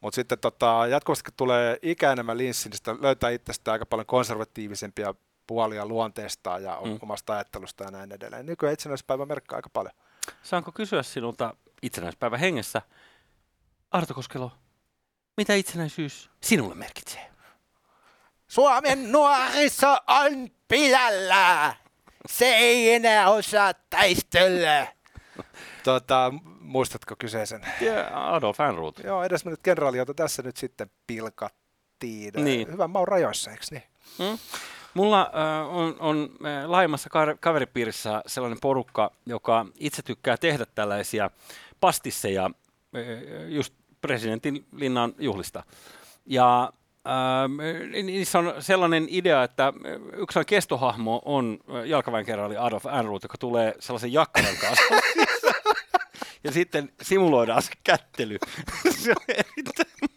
Mutta 0.00 0.14
sitten 0.14 0.38
tota, 0.38 0.86
jatkuvasti 0.90 1.24
kun 1.24 1.34
tulee 1.36 1.78
ikä 1.82 2.12
enemmän 2.12 2.38
linssi, 2.38 2.68
niin 2.68 2.76
sitä 2.76 2.96
löytää 3.00 3.30
itsestä 3.30 3.72
aika 3.72 3.86
paljon 3.86 4.06
konservatiivisempia 4.06 5.14
puolia 5.46 5.86
luonteestaan 5.86 6.62
ja 6.62 6.78
mm. 6.84 6.98
omasta 7.02 7.32
ajattelusta 7.32 7.84
ja 7.84 7.90
näin 7.90 8.12
edelleen. 8.12 8.46
Nykyään 8.46 8.72
itsenäisyyspäivä 8.72 9.26
merkkaa 9.26 9.56
aika 9.56 9.70
paljon. 9.72 9.94
Saanko 10.42 10.72
kysyä 10.72 11.02
sinulta 11.02 11.54
itsenäispäivän 11.82 12.40
hengessä, 12.40 12.82
Arto 13.90 14.14
Koskelo, 14.14 14.52
mitä 15.36 15.54
itsenäisyys 15.54 16.30
sinulle 16.40 16.74
merkitsee? 16.74 17.30
Suomen 18.48 19.12
nuoriso 19.12 19.92
on 20.06 20.48
pidällä. 20.68 21.74
Se 22.28 22.46
ei 22.46 22.94
enää 22.94 23.30
osaa 23.30 23.74
taistella. 23.90 24.86
Tota, 25.84 26.32
muistatko 26.60 27.14
kyseisen? 27.18 27.66
Yeah, 27.82 28.32
Adolf 28.34 28.60
Ehrnrooth. 28.60 29.04
Joo, 29.04 29.24
edesmennyt 29.24 29.60
kenraali, 29.62 29.98
jota 29.98 30.14
tässä 30.14 30.42
nyt 30.42 30.56
sitten 30.56 30.90
pilkattiin. 31.06 32.32
Niin. 32.36 32.72
Hyvän 32.72 32.90
maun 32.90 33.08
rajoissa, 33.08 33.50
eikö 33.50 33.64
niin? 33.70 33.82
Hmm? 34.18 34.38
Mulla 34.94 35.20
äh, 35.20 35.76
on, 35.76 35.96
on 35.98 36.28
äh, 36.44 36.68
laajemmassa 36.68 37.10
kaveripiirissä 37.40 38.22
sellainen 38.26 38.60
porukka, 38.60 39.10
joka 39.26 39.66
itse 39.76 40.02
tykkää 40.02 40.36
tehdä 40.36 40.66
tällaisia 40.74 41.30
pastisseja 41.80 42.44
äh, 42.44 43.02
just 43.48 43.74
presidentin 44.00 44.66
linnan 44.72 45.14
juhlista. 45.18 45.62
Ja 46.26 46.72
äh, 47.06 48.02
niissä 48.02 48.38
on 48.38 48.54
sellainen 48.58 49.06
idea, 49.08 49.42
että 49.42 49.72
yksi 50.12 50.38
kestohahmo 50.46 51.22
on 51.24 51.58
jalkaväenkenraali 51.86 52.56
Adolf 52.56 52.86
Ehrnrooth, 52.86 53.24
joka 53.24 53.38
tulee 53.38 53.74
sellaisen 53.78 54.12
jakkaran 54.12 54.56
kanssa. 54.60 54.94
ja 56.44 56.52
sitten 56.52 56.92
simuloidaan 57.02 57.62
se 57.62 57.70
kättely. 57.84 58.38
se 59.02 59.10
on 59.10 59.24
erittäin 59.28 60.09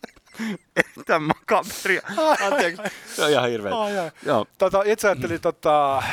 Erittäin 0.75 1.23
makaberia. 1.23 2.01
Anteeksi, 2.41 2.81
se 3.15 3.23
on 3.23 3.31
ihan 3.31 3.49
hirveä. 3.49 3.73
Joo. 4.25 4.45
Tota, 4.57 4.81
itse 4.85 5.07
ajattelin, 5.07 5.41
tota, 5.41 6.03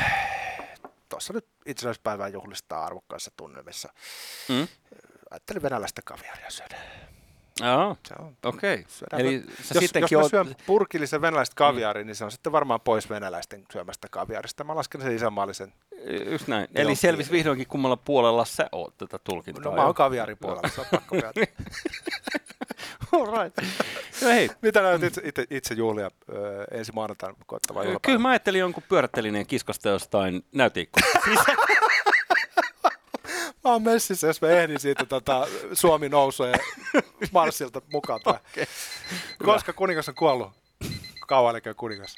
tuossa 1.09 1.33
nyt 1.33 1.46
itsenäispäivän 1.66 2.33
juhlistaa 2.33 2.85
arvokkaissa 2.85 3.30
tunnelmissa. 3.37 3.92
Mm? 4.48 4.68
Ajattelin 5.30 5.62
venäläistä 5.62 6.02
kaviaria 6.04 6.50
syödä. 6.50 6.76
Joo, 7.61 7.96
okei. 8.44 8.74
Okay. 8.74 9.20
Eli 9.20 9.44
sä 9.62 9.74
jos, 9.74 10.11
jos 10.11 10.22
mä 10.22 10.28
syön 10.28 10.56
purkillisen 10.66 11.20
venäläistä 11.20 11.54
kaviaria, 11.56 12.04
mm. 12.04 12.06
niin 12.06 12.16
se 12.16 12.24
on 12.24 12.30
sitten 12.30 12.52
varmaan 12.52 12.80
pois 12.80 13.11
venäläisten 13.11 13.64
syömästä 13.72 14.09
kaviarista. 14.11 14.64
Mä 14.64 14.74
lasken 14.74 15.00
sen 15.00 15.16
isänmaallisen. 15.16 15.72
Just 16.30 16.48
näin. 16.48 16.68
Eli 16.74 16.94
selvisi 16.96 17.30
vihdoinkin 17.30 17.66
kummalla 17.66 17.96
puolella 17.96 18.44
sä 18.44 18.68
oot 18.72 18.96
tätä 18.96 19.18
tulkintaa. 19.24 19.64
No 19.64 19.72
mä 19.72 19.85
oon 19.85 19.94
kaviarin 19.94 20.38
puolella, 20.38 20.68
se 20.68 20.80
on 20.80 20.87
pakko 20.90 21.16
All 23.12 23.26
right. 23.26 23.59
No 24.22 24.28
hei. 24.28 24.50
Mitä 24.62 24.80
näet 24.83 25.02
itse, 25.02 25.20
itse, 25.24 25.44
itse 25.50 25.74
juhlia 25.74 26.11
ö, 26.33 26.64
ensi 26.70 26.92
maanantaina 26.92 27.37
koettavaa 27.46 27.85
Kyllä 28.02 28.18
mä 28.18 28.28
ajattelin 28.28 28.61
jonkun 28.61 28.83
pyörättelineen 28.88 29.46
kiskasta 29.46 29.88
jostain 29.88 30.44
näyteikkunasta. 30.52 31.18
Mä 33.64 33.70
oon 33.72 33.83
messissä, 33.83 34.26
jos 34.26 34.40
mä 34.42 34.48
ehdin 34.48 34.80
siitä 34.80 35.04
tota, 35.04 35.46
Suomi 35.72 36.09
nousee 36.09 36.54
Marssilta 37.33 37.83
mukaan. 37.92 38.20
Okay. 38.26 38.66
Koska 39.44 39.72
kuningas 39.72 40.09
on 40.09 40.14
kuollut? 40.14 40.52
Kauan 41.26 41.61
kuningas? 41.76 42.14